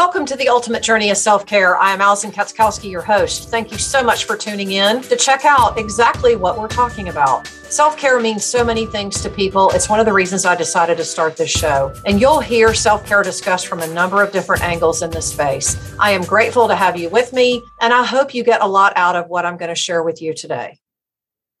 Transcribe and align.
Welcome 0.00 0.24
to 0.26 0.36
the 0.36 0.48
Ultimate 0.48 0.82
Journey 0.82 1.10
of 1.10 1.18
Self 1.18 1.44
Care. 1.44 1.76
I 1.76 1.92
am 1.92 2.00
Alison 2.00 2.32
Katzkowski, 2.32 2.90
your 2.90 3.02
host. 3.02 3.50
Thank 3.50 3.70
you 3.70 3.76
so 3.76 4.02
much 4.02 4.24
for 4.24 4.34
tuning 4.34 4.72
in 4.72 5.02
to 5.02 5.14
check 5.14 5.44
out 5.44 5.78
exactly 5.78 6.36
what 6.36 6.58
we're 6.58 6.68
talking 6.68 7.10
about. 7.10 7.46
Self 7.46 7.98
care 7.98 8.18
means 8.18 8.42
so 8.42 8.64
many 8.64 8.86
things 8.86 9.20
to 9.20 9.28
people. 9.28 9.68
It's 9.72 9.90
one 9.90 10.00
of 10.00 10.06
the 10.06 10.12
reasons 10.14 10.46
I 10.46 10.56
decided 10.56 10.96
to 10.96 11.04
start 11.04 11.36
this 11.36 11.50
show. 11.50 11.92
And 12.06 12.18
you'll 12.18 12.40
hear 12.40 12.72
self 12.72 13.04
care 13.04 13.22
discussed 13.22 13.66
from 13.66 13.80
a 13.80 13.86
number 13.88 14.22
of 14.22 14.32
different 14.32 14.62
angles 14.62 15.02
in 15.02 15.10
this 15.10 15.30
space. 15.30 15.76
I 16.00 16.12
am 16.12 16.22
grateful 16.22 16.66
to 16.66 16.74
have 16.74 16.96
you 16.96 17.10
with 17.10 17.34
me, 17.34 17.62
and 17.82 17.92
I 17.92 18.02
hope 18.02 18.32
you 18.32 18.42
get 18.42 18.62
a 18.62 18.66
lot 18.66 18.94
out 18.96 19.16
of 19.16 19.28
what 19.28 19.44
I'm 19.44 19.58
going 19.58 19.68
to 19.68 19.74
share 19.74 20.02
with 20.02 20.22
you 20.22 20.32
today. 20.32 20.80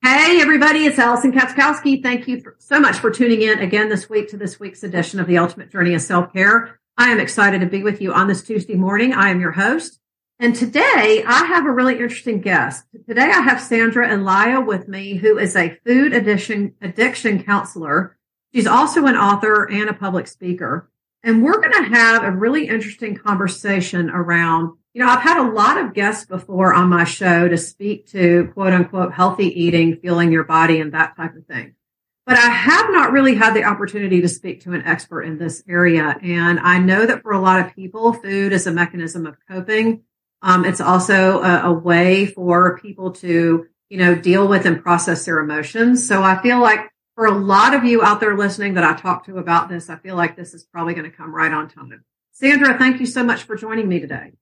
Hey, 0.02 0.40
everybody, 0.40 0.86
it's 0.86 0.98
Alison 0.98 1.32
Katzkowski. 1.32 2.02
Thank 2.02 2.26
you 2.26 2.40
for, 2.40 2.56
so 2.58 2.80
much 2.80 3.00
for 3.00 3.10
tuning 3.10 3.42
in 3.42 3.58
again 3.58 3.90
this 3.90 4.08
week 4.08 4.30
to 4.30 4.38
this 4.38 4.58
week's 4.58 4.82
edition 4.82 5.20
of 5.20 5.26
the 5.26 5.36
Ultimate 5.36 5.70
Journey 5.70 5.92
of 5.92 6.00
Self 6.00 6.32
Care. 6.32 6.79
I 7.00 7.08
am 7.08 7.18
excited 7.18 7.62
to 7.62 7.66
be 7.66 7.82
with 7.82 8.02
you 8.02 8.12
on 8.12 8.28
this 8.28 8.42
Tuesday 8.42 8.74
morning. 8.74 9.14
I 9.14 9.30
am 9.30 9.40
your 9.40 9.52
host. 9.52 9.98
And 10.38 10.54
today 10.54 11.24
I 11.26 11.46
have 11.46 11.64
a 11.64 11.72
really 11.72 11.94
interesting 11.94 12.42
guest. 12.42 12.84
Today 13.08 13.22
I 13.22 13.40
have 13.40 13.58
Sandra 13.58 14.06
Elia 14.06 14.60
with 14.60 14.86
me, 14.86 15.14
who 15.14 15.38
is 15.38 15.56
a 15.56 15.78
food 15.86 16.12
addiction, 16.12 16.74
addiction 16.82 17.42
counselor. 17.42 18.18
She's 18.54 18.66
also 18.66 19.06
an 19.06 19.16
author 19.16 19.64
and 19.64 19.88
a 19.88 19.94
public 19.94 20.28
speaker. 20.28 20.90
And 21.22 21.42
we're 21.42 21.62
going 21.62 21.84
to 21.84 21.96
have 21.96 22.22
a 22.22 22.32
really 22.32 22.68
interesting 22.68 23.16
conversation 23.16 24.10
around, 24.10 24.76
you 24.92 25.02
know, 25.02 25.10
I've 25.10 25.22
had 25.22 25.40
a 25.42 25.50
lot 25.50 25.78
of 25.78 25.94
guests 25.94 26.26
before 26.26 26.74
on 26.74 26.90
my 26.90 27.04
show 27.04 27.48
to 27.48 27.56
speak 27.56 28.08
to 28.08 28.50
quote 28.52 28.74
unquote 28.74 29.14
healthy 29.14 29.48
eating, 29.58 29.96
feeling 29.96 30.32
your 30.32 30.44
body 30.44 30.82
and 30.82 30.92
that 30.92 31.16
type 31.16 31.34
of 31.34 31.46
thing 31.46 31.76
but 32.26 32.36
I 32.36 32.48
have 32.48 32.90
not 32.90 33.12
really 33.12 33.34
had 33.34 33.54
the 33.54 33.64
opportunity 33.64 34.20
to 34.20 34.28
speak 34.28 34.62
to 34.62 34.72
an 34.72 34.82
expert 34.82 35.22
in 35.22 35.38
this 35.38 35.62
area. 35.68 36.16
And 36.22 36.60
I 36.60 36.78
know 36.78 37.06
that 37.06 37.22
for 37.22 37.32
a 37.32 37.40
lot 37.40 37.64
of 37.64 37.74
people, 37.74 38.12
food 38.12 38.52
is 38.52 38.66
a 38.66 38.72
mechanism 38.72 39.26
of 39.26 39.36
coping. 39.48 40.02
Um, 40.42 40.64
it's 40.64 40.80
also 40.80 41.42
a, 41.42 41.70
a, 41.70 41.72
way 41.72 42.26
for 42.26 42.78
people 42.78 43.12
to, 43.12 43.66
you 43.88 43.98
know, 43.98 44.14
deal 44.14 44.48
with 44.48 44.64
and 44.64 44.82
process 44.82 45.24
their 45.24 45.38
emotions. 45.38 46.06
So 46.06 46.22
I 46.22 46.40
feel 46.40 46.60
like 46.60 46.88
for 47.14 47.26
a 47.26 47.32
lot 47.32 47.74
of 47.74 47.84
you 47.84 48.02
out 48.02 48.20
there 48.20 48.36
listening 48.36 48.74
that 48.74 48.84
I 48.84 48.94
talked 48.94 49.26
to 49.26 49.36
about 49.36 49.68
this, 49.68 49.90
I 49.90 49.96
feel 49.96 50.16
like 50.16 50.36
this 50.36 50.54
is 50.54 50.64
probably 50.64 50.94
going 50.94 51.10
to 51.10 51.14
come 51.14 51.34
right 51.34 51.52
on 51.52 51.68
time. 51.68 52.04
Sandra, 52.32 52.78
thank 52.78 53.00
you 53.00 53.06
so 53.06 53.22
much 53.22 53.42
for 53.42 53.56
joining 53.56 53.88
me 53.88 54.00
today. 54.00 54.32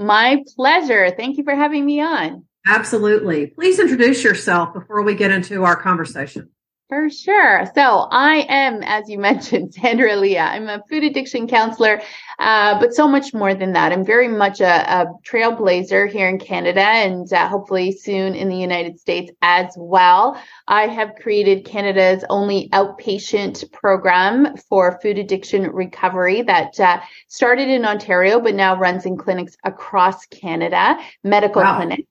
My 0.00 0.42
pleasure. 0.56 1.10
Thank 1.10 1.36
you 1.36 1.44
for 1.44 1.54
having 1.54 1.84
me 1.84 2.00
on. 2.00 2.44
Absolutely. 2.66 3.46
Please 3.46 3.78
introduce 3.78 4.24
yourself 4.24 4.74
before 4.74 5.02
we 5.02 5.14
get 5.14 5.30
into 5.30 5.64
our 5.64 5.76
conversation. 5.76 6.50
For 6.90 7.08
sure. 7.08 7.70
So 7.72 8.08
I 8.10 8.44
am, 8.48 8.82
as 8.82 9.08
you 9.08 9.16
mentioned, 9.30 9.74
Sandra 9.74 10.10
Elia. 10.10 10.40
I'm 10.40 10.68
a 10.68 10.82
food 10.90 11.04
addiction 11.04 11.46
counselor, 11.46 12.02
uh, 12.40 12.80
but 12.80 12.94
so 12.94 13.06
much 13.06 13.32
more 13.32 13.54
than 13.54 13.74
that. 13.74 13.92
I'm 13.92 14.04
very 14.04 14.26
much 14.26 14.60
a, 14.60 15.02
a 15.02 15.06
trailblazer 15.24 16.10
here 16.10 16.28
in 16.28 16.40
Canada 16.40 16.80
and 16.80 17.32
uh, 17.32 17.48
hopefully 17.48 17.92
soon 17.92 18.34
in 18.34 18.48
the 18.48 18.56
United 18.56 18.98
States 18.98 19.30
as 19.40 19.72
well. 19.76 20.36
I 20.66 20.88
have 20.88 21.14
created 21.14 21.64
Canada's 21.64 22.24
only 22.28 22.68
outpatient 22.70 23.70
program 23.70 24.56
for 24.56 24.98
food 25.00 25.16
addiction 25.16 25.70
recovery 25.70 26.42
that 26.42 26.80
uh, 26.80 26.98
started 27.28 27.68
in 27.68 27.84
Ontario, 27.84 28.40
but 28.40 28.56
now 28.56 28.76
runs 28.76 29.06
in 29.06 29.16
clinics 29.16 29.56
across 29.62 30.26
Canada, 30.26 30.98
medical 31.22 31.62
wow. 31.62 31.76
clinics. 31.76 32.02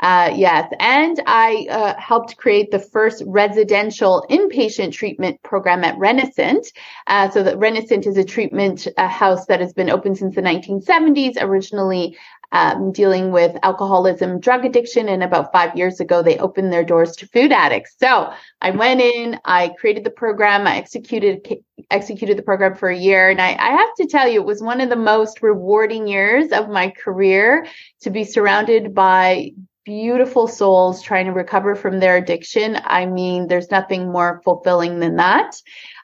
Uh, 0.00 0.32
yes. 0.34 0.72
And 0.78 1.20
I 1.26 1.66
uh, 1.70 1.94
helped 2.00 2.36
create 2.36 2.70
the 2.70 2.78
first 2.78 3.22
residential 3.26 4.26
inpatient 4.30 4.92
treatment 4.92 5.42
program 5.42 5.84
at 5.84 5.96
Renascent. 5.96 6.66
Uh, 7.06 7.30
so 7.30 7.42
that 7.42 7.56
Renascent 7.56 8.06
is 8.06 8.16
a 8.16 8.24
treatment 8.24 8.86
uh, 8.96 9.08
house 9.08 9.46
that 9.46 9.60
has 9.60 9.72
been 9.72 9.90
open 9.90 10.14
since 10.14 10.34
the 10.34 10.42
1970s, 10.42 11.36
originally 11.40 12.16
um, 12.52 12.92
dealing 12.92 13.32
with 13.32 13.56
alcoholism, 13.62 14.40
drug 14.40 14.64
addiction. 14.64 15.08
And 15.08 15.22
about 15.22 15.52
five 15.52 15.76
years 15.76 16.00
ago, 16.00 16.22
they 16.22 16.38
opened 16.38 16.72
their 16.72 16.84
doors 16.84 17.16
to 17.16 17.28
food 17.28 17.52
addicts. 17.52 17.96
So 17.98 18.32
I 18.60 18.70
went 18.70 19.00
in, 19.00 19.38
I 19.44 19.74
created 19.78 20.04
the 20.04 20.10
program, 20.10 20.66
I 20.66 20.76
executed 20.76 21.46
executed 21.90 22.38
the 22.38 22.42
program 22.42 22.74
for 22.74 22.88
a 22.88 22.96
year. 22.96 23.30
And 23.30 23.40
I, 23.40 23.50
I 23.50 23.70
have 23.70 23.94
to 23.96 24.06
tell 24.06 24.28
you, 24.28 24.40
it 24.40 24.46
was 24.46 24.62
one 24.62 24.80
of 24.80 24.88
the 24.88 24.96
most 24.96 25.42
rewarding 25.42 26.08
years 26.08 26.50
of 26.52 26.68
my 26.68 26.90
career 26.90 27.66
to 28.00 28.10
be 28.10 28.24
surrounded 28.24 28.94
by 28.94 29.52
beautiful 29.86 30.48
souls 30.48 31.00
trying 31.00 31.26
to 31.26 31.32
recover 31.32 31.76
from 31.76 32.00
their 32.00 32.16
addiction. 32.16 32.76
I 32.84 33.06
mean, 33.06 33.46
there's 33.46 33.70
nothing 33.70 34.10
more 34.10 34.42
fulfilling 34.44 34.98
than 34.98 35.16
that. 35.16 35.54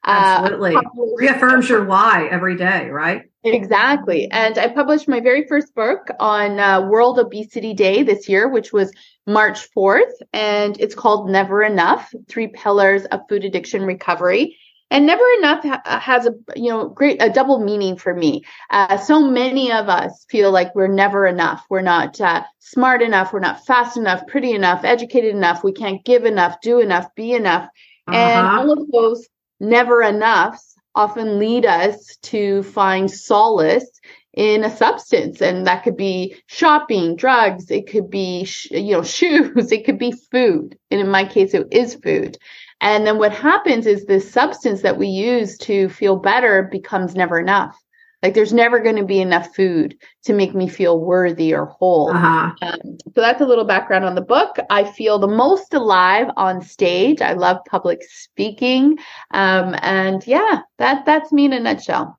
Uh, 0.04 0.38
Absolutely. 0.38 0.76
Uh, 0.76 0.82
Reaffirms 1.16 1.68
your 1.68 1.84
why 1.84 2.28
every 2.30 2.56
day, 2.56 2.88
right? 2.88 3.24
Exactly. 3.44 4.30
And 4.30 4.56
I 4.56 4.68
published 4.68 5.08
my 5.08 5.18
very 5.18 5.46
first 5.48 5.74
book 5.74 6.08
on 6.20 6.60
uh, 6.60 6.82
World 6.82 7.18
Obesity 7.18 7.74
Day 7.74 8.04
this 8.04 8.28
year, 8.28 8.48
which 8.48 8.72
was 8.72 8.92
March 9.26 9.68
4th. 9.76 10.12
And 10.32 10.80
it's 10.80 10.94
called 10.94 11.28
Never 11.28 11.62
Enough 11.64 12.14
Three 12.28 12.48
Pillars 12.48 13.04
of 13.06 13.22
Food 13.28 13.44
Addiction 13.44 13.82
Recovery 13.82 14.56
and 14.92 15.06
never 15.06 15.24
enough 15.38 15.64
ha- 15.64 15.82
uh, 15.86 15.98
has 15.98 16.26
a 16.26 16.34
you 16.54 16.68
know 16.68 16.88
great 16.88 17.20
a 17.22 17.30
double 17.30 17.58
meaning 17.58 17.96
for 17.96 18.14
me. 18.14 18.44
Uh, 18.70 18.98
so 18.98 19.22
many 19.22 19.72
of 19.72 19.88
us 19.88 20.26
feel 20.28 20.52
like 20.52 20.74
we're 20.74 20.86
never 20.86 21.26
enough. 21.26 21.64
We're 21.70 21.80
not 21.80 22.20
uh, 22.20 22.44
smart 22.58 23.00
enough. 23.00 23.32
We're 23.32 23.40
not 23.40 23.64
fast 23.64 23.96
enough 23.96 24.26
pretty 24.26 24.52
enough 24.52 24.84
educated 24.84 25.34
enough. 25.34 25.64
We 25.64 25.72
can't 25.72 26.04
give 26.04 26.24
enough 26.26 26.60
do 26.60 26.78
enough 26.78 27.06
be 27.16 27.32
enough. 27.32 27.68
Uh-huh. 28.06 28.18
and 28.18 28.46
all 28.48 28.72
of 28.72 28.90
those 28.90 29.28
never 29.60 30.02
enoughs 30.02 30.74
often 30.94 31.38
lead 31.38 31.64
us 31.64 32.16
to 32.22 32.62
find 32.64 33.10
solace 33.10 33.88
in 34.34 34.64
a 34.64 34.76
substance. 34.76 35.40
And 35.40 35.66
that 35.66 35.84
could 35.84 35.96
be 35.96 36.36
shopping 36.46 37.16
drugs. 37.16 37.70
It 37.70 37.86
could 37.86 38.10
be 38.10 38.44
sh- 38.44 38.70
you 38.72 38.92
know 38.92 39.02
shoes. 39.16 39.72
It 39.72 39.86
could 39.86 39.98
be 39.98 40.12
food. 40.12 40.76
And 40.90 41.00
in 41.00 41.08
my 41.08 41.24
case 41.24 41.54
it 41.54 41.66
is 41.70 41.94
food 41.94 42.36
and 42.82 43.06
then 43.06 43.16
what 43.16 43.32
happens 43.32 43.86
is 43.86 44.04
this 44.04 44.30
substance 44.30 44.82
that 44.82 44.98
we 44.98 45.06
use 45.06 45.56
to 45.58 45.88
feel 45.88 46.16
better 46.16 46.64
becomes 46.64 47.14
never 47.14 47.38
enough. 47.38 47.80
Like 48.24 48.34
there's 48.34 48.52
never 48.52 48.80
going 48.80 48.96
to 48.96 49.04
be 49.04 49.20
enough 49.20 49.54
food 49.54 49.96
to 50.24 50.32
make 50.32 50.52
me 50.52 50.68
feel 50.68 50.98
worthy 50.98 51.54
or 51.54 51.66
whole. 51.66 52.10
Uh-huh. 52.10 52.52
Um, 52.60 52.78
so 53.04 53.20
that's 53.20 53.40
a 53.40 53.46
little 53.46 53.64
background 53.64 54.04
on 54.04 54.16
the 54.16 54.20
book. 54.20 54.56
I 54.68 54.82
feel 54.82 55.20
the 55.20 55.28
most 55.28 55.74
alive 55.74 56.26
on 56.36 56.60
stage. 56.60 57.20
I 57.20 57.34
love 57.34 57.58
public 57.68 58.02
speaking. 58.02 58.98
Um, 59.30 59.76
and 59.80 60.24
yeah, 60.26 60.62
that 60.78 61.06
that's 61.06 61.32
me 61.32 61.44
in 61.44 61.52
a 61.52 61.60
nutshell. 61.60 62.18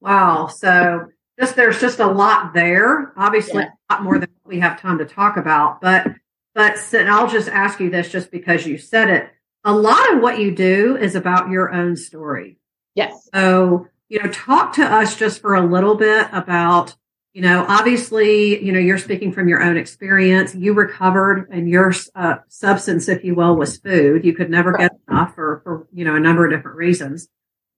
Wow. 0.00 0.48
So 0.48 1.06
just 1.38 1.54
there's 1.54 1.80
just 1.80 2.00
a 2.00 2.06
lot 2.06 2.52
there. 2.52 3.12
Obviously, 3.16 3.62
yeah. 3.62 3.70
a 3.88 3.94
lot 3.94 4.02
more 4.02 4.18
than 4.18 4.30
we 4.44 4.58
have 4.58 4.80
time 4.80 4.98
to 4.98 5.04
talk 5.04 5.36
about. 5.36 5.80
But 5.80 6.08
but 6.52 6.78
I'll 6.94 7.28
just 7.28 7.48
ask 7.48 7.78
you 7.78 7.90
this 7.90 8.10
just 8.10 8.32
because 8.32 8.66
you 8.66 8.76
said 8.76 9.08
it 9.08 9.30
a 9.64 9.72
lot 9.72 10.14
of 10.14 10.22
what 10.22 10.38
you 10.38 10.54
do 10.54 10.96
is 10.96 11.14
about 11.14 11.50
your 11.50 11.72
own 11.72 11.96
story. 11.96 12.58
Yes. 12.94 13.28
So, 13.34 13.86
you 14.08 14.22
know, 14.22 14.30
talk 14.30 14.74
to 14.74 14.84
us 14.84 15.16
just 15.16 15.40
for 15.40 15.54
a 15.54 15.66
little 15.66 15.94
bit 15.94 16.28
about, 16.32 16.96
you 17.32 17.42
know, 17.42 17.64
obviously, 17.68 18.64
you 18.64 18.72
know, 18.72 18.78
you're 18.78 18.98
speaking 18.98 19.32
from 19.32 19.48
your 19.48 19.62
own 19.62 19.76
experience. 19.76 20.54
You 20.54 20.72
recovered 20.72 21.48
and 21.50 21.68
your 21.68 21.92
uh, 22.14 22.36
substance, 22.48 23.08
if 23.08 23.22
you 23.22 23.34
will, 23.34 23.54
was 23.54 23.76
food. 23.76 24.24
You 24.24 24.34
could 24.34 24.50
never 24.50 24.72
get 24.72 24.92
enough 25.08 25.34
for, 25.34 25.60
for, 25.62 25.86
you 25.92 26.04
know, 26.04 26.16
a 26.16 26.20
number 26.20 26.44
of 26.44 26.50
different 26.50 26.76
reasons. 26.76 27.28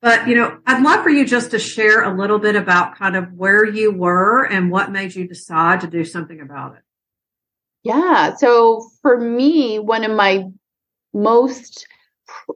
But, 0.01 0.27
you 0.27 0.35
know, 0.35 0.59
I'd 0.67 0.83
love 0.83 1.05
for 1.05 1.11
you 1.11 1.25
just 1.25 1.53
to 1.53 1.59
share 1.59 2.03
a 2.03 2.17
little 2.17 2.39
bit 2.39 2.57
about 2.57 2.97
kind 2.97 3.15
of 3.15 3.33
where 3.35 3.65
you 3.65 3.93
were 3.93 4.45
and 4.45 4.71
what 4.71 4.91
made 4.91 5.15
you 5.15 5.29
decide 5.29 5.83
to 5.83 5.87
do 5.87 6.05
something 6.05 6.41
about 6.41 6.75
it. 6.75 6.83
Yeah. 7.85 8.35
So 8.37 8.89
for 9.01 9.19
me, 9.19 9.79
one 9.79 10.05
of 10.05 10.11
my 10.11 10.47
most 11.13 11.87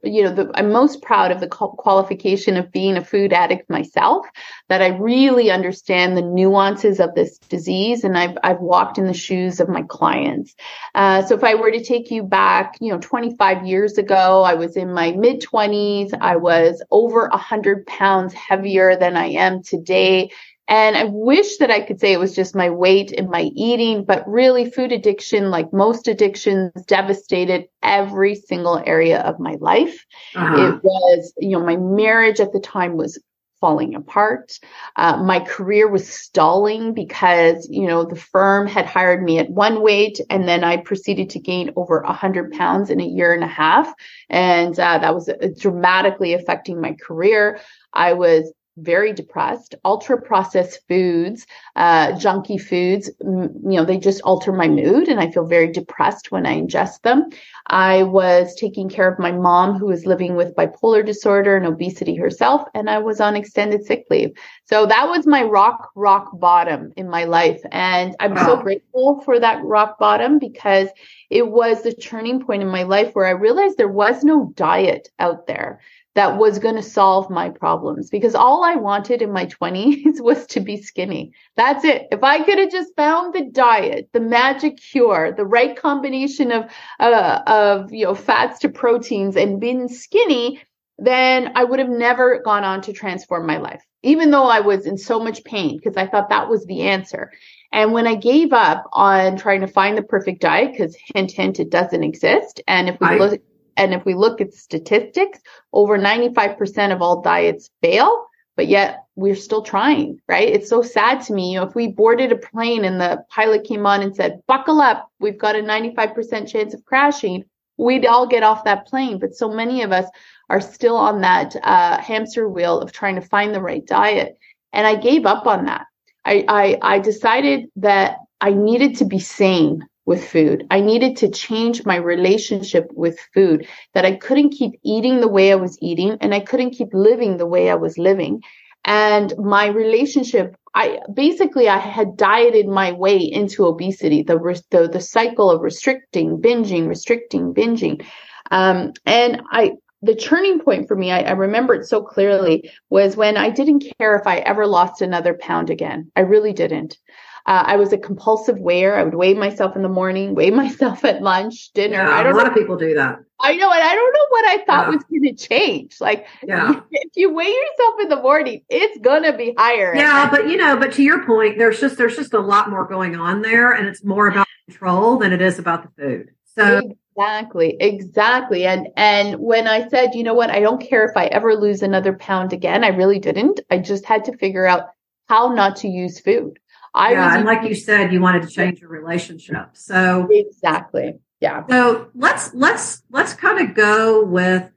you 0.03 0.23
know 0.23 0.33
the, 0.33 0.51
i'm 0.55 0.71
most 0.71 1.01
proud 1.03 1.31
of 1.31 1.39
the 1.39 1.47
qualification 1.47 2.57
of 2.57 2.71
being 2.71 2.97
a 2.97 3.03
food 3.03 3.31
addict 3.31 3.69
myself 3.69 4.25
that 4.69 4.81
i 4.81 4.87
really 4.87 5.51
understand 5.51 6.17
the 6.17 6.21
nuances 6.21 6.99
of 6.99 7.13
this 7.13 7.37
disease 7.37 8.03
and 8.03 8.17
i've, 8.17 8.37
I've 8.43 8.59
walked 8.59 8.97
in 8.97 9.05
the 9.05 9.13
shoes 9.13 9.59
of 9.59 9.69
my 9.69 9.83
clients. 9.83 10.55
Uh, 10.95 11.21
so 11.23 11.35
if 11.35 11.43
i 11.43 11.55
were 11.55 11.71
to 11.71 11.83
take 11.83 12.09
you 12.09 12.23
back 12.23 12.77
you 12.81 12.91
know 12.91 12.99
25 12.99 13.67
years 13.67 13.97
ago 13.97 14.43
i 14.43 14.55
was 14.55 14.77
in 14.77 14.93
my 14.93 15.11
mid 15.11 15.41
20s 15.41 16.11
i 16.19 16.35
was 16.35 16.83
over 16.89 17.27
100 17.29 17.85
pounds 17.85 18.33
heavier 18.33 18.95
than 18.95 19.15
i 19.15 19.27
am 19.27 19.61
today 19.61 20.31
and 20.67 20.97
I 20.97 21.05
wish 21.05 21.57
that 21.57 21.71
I 21.71 21.81
could 21.81 21.99
say 21.99 22.11
it 22.11 22.19
was 22.19 22.35
just 22.35 22.55
my 22.55 22.69
weight 22.69 23.11
and 23.11 23.29
my 23.29 23.43
eating, 23.55 24.03
but 24.03 24.27
really 24.27 24.69
food 24.69 24.91
addiction, 24.91 25.49
like 25.49 25.71
most 25.71 26.07
addictions, 26.07 26.71
devastated 26.87 27.67
every 27.81 28.35
single 28.35 28.81
area 28.85 29.21
of 29.21 29.39
my 29.39 29.55
life. 29.61 30.05
Uh-huh. 30.35 30.55
It 30.55 30.83
was, 30.83 31.33
you 31.37 31.51
know, 31.51 31.65
my 31.65 31.77
marriage 31.77 32.39
at 32.39 32.51
the 32.51 32.59
time 32.59 32.97
was 32.97 33.17
falling 33.59 33.95
apart. 33.95 34.59
Uh, 34.97 35.23
my 35.23 35.39
career 35.39 35.87
was 35.87 36.07
stalling 36.07 36.93
because, 36.93 37.67
you 37.71 37.87
know, 37.87 38.05
the 38.05 38.15
firm 38.15 38.67
had 38.67 38.85
hired 38.85 39.23
me 39.23 39.39
at 39.39 39.49
one 39.49 39.81
weight 39.81 40.19
and 40.29 40.47
then 40.47 40.63
I 40.63 40.77
proceeded 40.77 41.29
to 41.31 41.39
gain 41.39 41.71
over 41.75 42.01
100 42.01 42.51
pounds 42.51 42.89
in 42.89 43.01
a 43.01 43.05
year 43.05 43.33
and 43.33 43.43
a 43.43 43.47
half. 43.47 43.91
And 44.29 44.79
uh, 44.79 44.99
that 44.99 45.15
was 45.15 45.29
uh, 45.29 45.47
dramatically 45.57 46.33
affecting 46.33 46.79
my 46.79 46.93
career. 46.93 47.59
I 47.93 48.13
was 48.13 48.53
very 48.77 49.11
depressed. 49.11 49.75
Ultra 49.83 50.21
processed 50.21 50.87
foods, 50.87 51.45
uh, 51.75 52.09
junky 52.13 52.61
foods, 52.61 53.09
you 53.21 53.51
know, 53.63 53.83
they 53.83 53.97
just 53.97 54.21
alter 54.21 54.53
my 54.53 54.67
mood 54.67 55.07
and 55.07 55.19
I 55.19 55.31
feel 55.31 55.45
very 55.45 55.71
depressed 55.71 56.31
when 56.31 56.45
I 56.45 56.59
ingest 56.59 57.01
them. 57.01 57.29
I 57.67 58.03
was 58.03 58.55
taking 58.55 58.87
care 58.87 59.11
of 59.11 59.19
my 59.19 59.31
mom 59.31 59.77
who 59.77 59.87
was 59.87 60.05
living 60.05 60.35
with 60.35 60.55
bipolar 60.55 61.05
disorder 61.05 61.57
and 61.57 61.65
obesity 61.65 62.15
herself, 62.15 62.67
and 62.73 62.89
I 62.89 62.99
was 62.99 63.19
on 63.19 63.35
extended 63.35 63.83
sick 63.83 64.05
leave. 64.09 64.31
So 64.65 64.85
that 64.85 65.09
was 65.09 65.27
my 65.27 65.43
rock, 65.43 65.91
rock 65.95 66.29
bottom 66.39 66.93
in 66.95 67.09
my 67.09 67.25
life. 67.25 67.61
And 67.71 68.15
I'm 68.19 68.35
wow. 68.35 68.45
so 68.45 68.61
grateful 68.61 69.21
for 69.21 69.39
that 69.39 69.63
rock 69.63 69.99
bottom 69.99 70.39
because 70.39 70.87
it 71.29 71.47
was 71.47 71.81
the 71.81 71.93
turning 71.93 72.45
point 72.45 72.61
in 72.61 72.69
my 72.69 72.83
life 72.83 73.13
where 73.13 73.25
I 73.25 73.31
realized 73.31 73.77
there 73.77 73.87
was 73.87 74.23
no 74.23 74.53
diet 74.55 75.09
out 75.19 75.47
there 75.47 75.81
that 76.17 76.39
was 76.39 76.57
going 76.57 76.73
to 76.73 76.81
solve 76.81 77.29
my 77.29 77.47
problems 77.47 78.09
because 78.09 78.33
all 78.33 78.63
I 78.63 78.73
wanted 78.73 79.21
in 79.21 79.31
my 79.31 79.45
20s 79.45 80.19
was 80.19 80.47
to 80.47 80.59
be 80.59 80.81
skinny. 80.81 81.31
That's 81.55 81.85
it. 81.85 82.07
If 82.11 82.23
I 82.23 82.43
could 82.43 82.57
have 82.57 82.71
just 82.71 82.95
found 82.95 83.35
the 83.35 83.45
diet, 83.51 84.09
the 84.13 84.19
magic 84.19 84.77
cure, 84.77 85.31
the 85.31 85.45
right 85.45 85.79
combination 85.79 86.51
of 86.51 86.71
uh, 86.99 87.41
of 87.45 87.93
you 87.93 88.05
know 88.05 88.15
fats 88.15 88.57
to 88.61 88.69
proteins 88.69 89.35
and 89.35 89.61
been 89.61 89.87
skinny, 89.87 90.59
then 90.97 91.51
I 91.53 91.63
would 91.63 91.77
have 91.77 91.89
never 91.89 92.41
gone 92.43 92.63
on 92.63 92.81
to 92.81 92.93
transform 92.93 93.45
my 93.45 93.57
life. 93.57 93.85
Even 94.01 94.31
though 94.31 94.47
I 94.47 94.61
was 94.61 94.87
in 94.87 94.97
so 94.97 95.19
much 95.19 95.43
pain 95.43 95.77
because 95.77 95.97
I 95.97 96.07
thought 96.07 96.29
that 96.29 96.49
was 96.49 96.65
the 96.65 96.81
answer. 96.81 97.31
And 97.71 97.93
when 97.93 98.07
I 98.07 98.15
gave 98.15 98.53
up 98.53 98.85
on 98.91 99.37
trying 99.37 99.61
to 99.61 99.67
find 99.67 99.95
the 99.95 100.01
perfect 100.01 100.41
diet, 100.41 100.71
because 100.71 100.97
hint, 101.13 101.31
hint, 101.31 101.59
it 101.59 101.69
doesn't 101.69 102.03
exist. 102.03 102.61
And 102.67 102.89
if 102.89 102.99
we 102.99 103.07
I, 103.07 103.17
look, 103.17 103.41
and 103.77 103.93
if 103.93 104.03
we 104.05 104.15
look 104.15 104.41
at 104.41 104.53
statistics, 104.53 105.39
over 105.71 105.97
95% 105.97 106.91
of 106.91 107.01
all 107.01 107.21
diets 107.21 107.69
fail, 107.81 108.25
but 108.55 108.67
yet 108.67 109.05
we're 109.15 109.35
still 109.35 109.61
trying, 109.61 110.19
right? 110.27 110.49
It's 110.49 110.67
so 110.67 110.81
sad 110.81 111.21
to 111.21 111.33
me. 111.33 111.53
You 111.53 111.59
know, 111.59 111.67
if 111.67 111.75
we 111.75 111.87
boarded 111.87 112.31
a 112.31 112.37
plane 112.37 112.83
and 112.83 112.99
the 112.99 113.23
pilot 113.29 113.63
came 113.63 113.85
on 113.85 114.01
and 114.01 114.15
said, 114.15 114.41
buckle 114.47 114.81
up, 114.81 115.09
we've 115.19 115.37
got 115.37 115.55
a 115.55 115.59
95% 115.59 116.51
chance 116.51 116.73
of 116.73 116.83
crashing, 116.85 117.45
we'd 117.77 118.05
all 118.07 118.27
get 118.27 118.43
off 118.43 118.63
that 118.65 118.87
plane. 118.87 119.19
But 119.19 119.35
so 119.35 119.47
many 119.47 119.83
of 119.83 119.91
us 119.91 120.09
are 120.49 120.59
still 120.59 120.97
on 120.97 121.21
that 121.21 121.55
uh, 121.63 122.01
hamster 122.01 122.49
wheel 122.49 122.79
of 122.79 122.91
trying 122.91 123.15
to 123.15 123.21
find 123.21 123.53
the 123.53 123.61
right 123.61 123.85
diet. 123.85 124.39
And 124.73 124.87
I 124.87 124.95
gave 124.95 125.27
up 125.27 125.45
on 125.45 125.65
that. 125.65 125.85
I, 126.25 126.43
I, 126.47 126.95
I 126.95 126.99
decided 126.99 127.69
that 127.77 128.17
I 128.41 128.51
needed 128.51 128.97
to 128.97 129.05
be 129.05 129.19
sane 129.19 129.87
with 130.07 130.25
food. 130.27 130.65
I 130.71 130.79
needed 130.79 131.17
to 131.17 131.29
change 131.29 131.85
my 131.85 131.97
relationship 131.97 132.87
with 132.93 133.19
food, 133.33 133.67
that 133.93 134.05
I 134.05 134.15
couldn't 134.15 134.51
keep 134.51 134.79
eating 134.83 135.19
the 135.19 135.27
way 135.27 135.51
I 135.51 135.55
was 135.55 135.77
eating 135.81 136.17
and 136.21 136.33
I 136.33 136.39
couldn't 136.39 136.71
keep 136.71 136.87
living 136.93 137.37
the 137.37 137.45
way 137.45 137.69
I 137.69 137.75
was 137.75 137.97
living. 137.97 138.41
And 138.85 139.33
my 139.37 139.67
relationship, 139.67 140.55
I 140.73 140.99
basically 141.13 141.67
I 141.67 141.77
had 141.77 142.15
dieted 142.15 142.67
my 142.67 142.93
way 142.93 143.17
into 143.17 143.65
obesity, 143.65 144.23
the 144.23 144.37
the, 144.71 144.87
the 144.87 145.01
cycle 145.01 145.51
of 145.51 145.61
restricting, 145.61 146.37
binging, 146.37 146.87
restricting, 146.87 147.53
binging. 147.53 148.05
Um, 148.49 148.93
and 149.05 149.41
I 149.51 149.73
the 150.03 150.15
turning 150.15 150.59
point 150.59 150.87
for 150.87 150.95
me, 150.95 151.11
I, 151.11 151.21
I, 151.21 151.31
remember 151.31 151.73
it 151.73 151.87
so 151.87 152.03
clearly, 152.03 152.69
was 152.91 153.17
when 153.17 153.35
I 153.35 153.49
didn't 153.49 153.83
care 153.97 154.15
if 154.15 154.27
I 154.27 154.37
ever 154.37 154.67
lost 154.67 155.01
another 155.01 155.33
pound 155.33 155.71
again. 155.71 156.11
I 156.15 156.19
really 156.19 156.53
didn't. 156.53 156.97
Uh, 157.47 157.63
I 157.65 157.77
was 157.77 157.93
a 157.93 157.97
compulsive 157.97 158.57
weigher. 158.57 158.93
I 158.95 159.03
would 159.03 159.15
weigh 159.15 159.33
myself 159.33 159.75
in 159.75 159.81
the 159.81 159.89
morning, 159.89 160.35
weigh 160.35 160.51
myself 160.63 161.03
at 161.05 161.21
lunch, 161.21 161.71
dinner. 161.73 161.95
Yeah, 161.95 162.09
I 162.09 162.23
don't 162.23 162.33
a 162.33 162.35
lot 162.35 162.43
know. 162.43 162.49
of 162.49 162.55
people 162.55 162.77
do 162.77 162.93
that. 162.95 163.19
I 163.39 163.55
know, 163.55 163.71
and 163.71 163.83
I 163.83 163.93
don't 163.93 164.13
know 164.13 164.25
what 164.29 164.45
I 164.45 164.57
thought 164.65 164.87
yeah. 164.87 164.95
was 164.95 165.03
going 165.03 165.23
to 165.23 165.33
change. 165.33 166.01
Like, 166.01 166.27
yeah. 166.43 166.81
if 166.91 167.11
you 167.15 167.33
weigh 167.33 167.45
yourself 167.45 167.95
in 168.01 168.09
the 168.09 168.21
morning, 168.21 168.63
it's 168.67 168.97
going 168.99 169.23
to 169.23 169.33
be 169.33 169.53
higher. 169.57 169.95
Yeah, 169.95 170.29
but 170.29 170.49
you 170.49 170.57
know, 170.57 170.77
but 170.77 170.93
to 170.93 171.03
your 171.03 171.25
point, 171.25 171.57
there's 171.57 171.79
just 171.79 171.97
there's 171.97 172.15
just 172.15 172.33
a 172.33 172.39
lot 172.39 172.69
more 172.69 172.85
going 172.87 173.15
on 173.15 173.41
there, 173.41 173.71
and 173.73 173.87
it's 173.87 174.03
more 174.03 174.27
about 174.27 174.47
control 174.67 175.17
than 175.17 175.33
it 175.33 175.41
is 175.41 175.59
about 175.59 175.83
the 175.83 176.01
food. 176.01 176.31
So 176.55 176.81
Exactly, 177.17 177.75
exactly. 177.79 178.65
And 178.65 178.89
and 178.95 179.39
when 179.39 179.67
I 179.67 179.87
said, 179.87 180.13
you 180.13 180.21
know 180.21 180.35
what, 180.35 180.51
I 180.51 180.59
don't 180.59 180.79
care 180.79 181.03
if 181.03 181.17
I 181.17 181.25
ever 181.25 181.55
lose 181.55 181.81
another 181.81 182.13
pound 182.13 182.53
again, 182.53 182.83
I 182.83 182.89
really 182.89 183.17
didn't. 183.17 183.59
I 183.71 183.79
just 183.79 184.05
had 184.05 184.25
to 184.25 184.37
figure 184.37 184.67
out 184.67 184.89
how 185.27 185.47
not 185.49 185.77
to 185.77 185.87
use 185.87 186.19
food. 186.19 186.59
I 186.97 187.11
yeah, 187.11 187.37
and 187.37 187.45
like 187.45 187.67
you 187.67 187.75
said, 187.75 188.11
you 188.11 188.19
wanted 188.19 188.43
to 188.43 188.49
change 188.49 188.81
your 188.81 188.89
relationship. 188.89 189.69
So 189.73 190.27
exactly. 190.31 191.19
Yeah. 191.39 191.65
So 191.69 192.09
let's 192.15 192.53
let's 192.53 193.03
let's 193.09 193.33
kind 193.33 193.67
of 193.67 193.75
go 193.75 194.23
with 194.25 194.69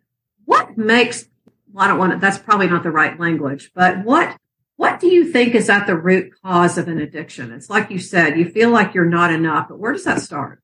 what 0.44 0.76
makes 0.76 1.26
well, 1.72 1.84
I 1.84 1.88
don't 1.88 1.99
want 1.99 2.12
to 2.12 2.19
that's 2.19 2.38
probably 2.38 2.69
not 2.69 2.82
the 2.82 2.90
right 2.90 3.19
language, 3.19 3.70
but 3.75 4.05
what 4.05 4.37
what 4.76 5.00
do 5.00 5.08
you 5.08 5.31
think 5.31 5.55
is 5.55 5.69
at 5.70 5.87
the 5.87 5.96
root 5.96 6.32
cause 6.43 6.78
of 6.78 6.88
an 6.88 7.00
addiction? 7.00 7.52
It's 7.52 7.70
like 7.70 7.90
you 7.90 7.99
said, 7.99 8.38
you 8.38 8.49
feel 8.49 8.70
like 8.70 8.94
you're 8.94 9.05
not 9.05 9.32
enough, 9.32 9.69
but 9.69 9.78
where 9.78 9.93
does 9.93 10.05
that 10.05 10.20
start? 10.20 10.59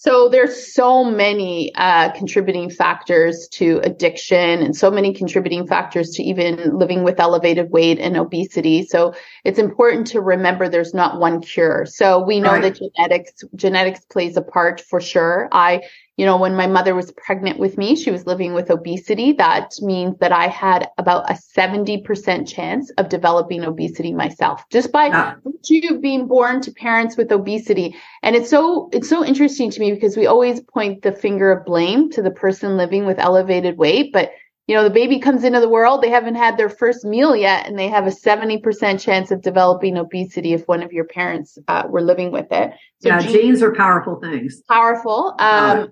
So 0.00 0.28
there's 0.28 0.72
so 0.72 1.02
many 1.02 1.74
uh, 1.74 2.12
contributing 2.12 2.70
factors 2.70 3.48
to 3.54 3.80
addiction 3.82 4.62
and 4.62 4.76
so 4.76 4.92
many 4.92 5.12
contributing 5.12 5.66
factors 5.66 6.10
to 6.10 6.22
even 6.22 6.78
living 6.78 7.02
with 7.02 7.18
elevated 7.18 7.72
weight 7.72 7.98
and 7.98 8.16
obesity. 8.16 8.86
So 8.86 9.12
it's 9.44 9.58
important 9.58 10.06
to 10.08 10.20
remember 10.20 10.68
there's 10.68 10.94
not 10.94 11.18
one 11.18 11.40
cure. 11.40 11.84
So 11.84 12.24
we 12.24 12.38
know 12.38 12.52
right. 12.52 12.62
that 12.62 12.78
genetics 12.78 13.32
genetics 13.56 14.04
plays 14.04 14.36
a 14.36 14.42
part 14.42 14.80
for 14.80 15.00
sure. 15.00 15.48
I 15.50 15.82
you 16.18 16.26
know, 16.26 16.36
when 16.36 16.56
my 16.56 16.66
mother 16.66 16.96
was 16.96 17.12
pregnant 17.12 17.60
with 17.60 17.78
me, 17.78 17.94
she 17.94 18.10
was 18.10 18.26
living 18.26 18.52
with 18.52 18.72
obesity. 18.72 19.32
That 19.34 19.72
means 19.80 20.18
that 20.18 20.32
I 20.32 20.48
had 20.48 20.88
about 20.98 21.30
a 21.30 21.34
70% 21.34 22.48
chance 22.48 22.90
of 22.98 23.08
developing 23.08 23.62
obesity 23.62 24.12
myself 24.12 24.68
just 24.68 24.90
by 24.90 25.06
yeah. 25.06 25.34
you 25.62 26.00
being 26.00 26.26
born 26.26 26.60
to 26.62 26.72
parents 26.72 27.16
with 27.16 27.30
obesity. 27.30 27.94
And 28.24 28.34
it's 28.34 28.50
so, 28.50 28.90
it's 28.92 29.08
so 29.08 29.24
interesting 29.24 29.70
to 29.70 29.78
me 29.78 29.92
because 29.92 30.16
we 30.16 30.26
always 30.26 30.60
point 30.60 31.02
the 31.02 31.12
finger 31.12 31.52
of 31.52 31.64
blame 31.64 32.10
to 32.10 32.20
the 32.20 32.32
person 32.32 32.76
living 32.76 33.06
with 33.06 33.20
elevated 33.20 33.78
weight, 33.78 34.12
but 34.12 34.32
you 34.66 34.74
know, 34.74 34.82
the 34.82 34.90
baby 34.90 35.18
comes 35.18 35.44
into 35.44 35.60
the 35.60 35.68
world, 35.68 36.02
they 36.02 36.10
haven't 36.10 36.34
had 36.34 36.58
their 36.58 36.68
first 36.68 37.02
meal 37.02 37.34
yet, 37.34 37.66
and 37.66 37.78
they 37.78 37.88
have 37.88 38.06
a 38.06 38.10
70% 38.10 39.00
chance 39.00 39.30
of 39.30 39.40
developing 39.40 39.96
obesity 39.96 40.52
if 40.52 40.68
one 40.68 40.82
of 40.82 40.92
your 40.92 41.06
parents 41.06 41.56
uh, 41.68 41.84
were 41.88 42.02
living 42.02 42.32
with 42.32 42.48
it. 42.50 42.72
So 43.00 43.08
yeah, 43.08 43.20
genes, 43.20 43.32
genes 43.32 43.62
are 43.62 43.74
powerful 43.74 44.20
things. 44.20 44.60
Powerful. 44.68 45.34
Um, 45.38 45.88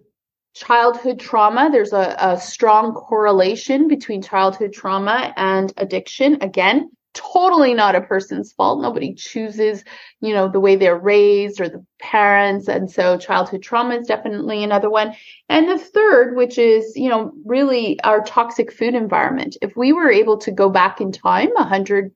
childhood 0.56 1.20
trauma. 1.20 1.69
There's 1.70 1.93
a, 1.93 2.17
a, 2.19 2.41
strong 2.41 2.94
correlation 2.94 3.88
between 3.88 4.23
childhood 4.23 4.73
trauma 4.73 5.35
and 5.37 5.73
addiction. 5.76 6.38
Again, 6.41 6.91
totally 7.12 7.75
not 7.75 7.94
a 7.94 8.00
person's 8.00 8.53
fault. 8.53 8.81
Nobody 8.81 9.14
chooses, 9.14 9.85
you 10.20 10.32
know, 10.32 10.49
the 10.49 10.61
way 10.61 10.76
they're 10.76 10.99
raised 10.99 11.60
or 11.60 11.69
the 11.69 11.84
parents. 12.01 12.69
And 12.69 12.91
so 12.91 13.19
childhood 13.19 13.63
trauma 13.63 13.96
is 13.96 14.06
definitely 14.06 14.65
another 14.65 14.89
one. 14.89 15.15
And 15.48 15.69
the 15.69 15.79
third, 15.79 16.36
which 16.36 16.56
is, 16.58 16.96
you 16.96 17.10
know, 17.10 17.32
really 17.44 18.01
our 18.03 18.22
toxic 18.22 18.72
food 18.72 18.94
environment. 18.94 19.56
If 19.60 19.77
we 19.77 19.93
were 19.93 20.10
able 20.10 20.39
to 20.39 20.51
go 20.51 20.70
back 20.70 21.01
in 21.01 21.13
time 21.13 21.51
100, 21.55 22.13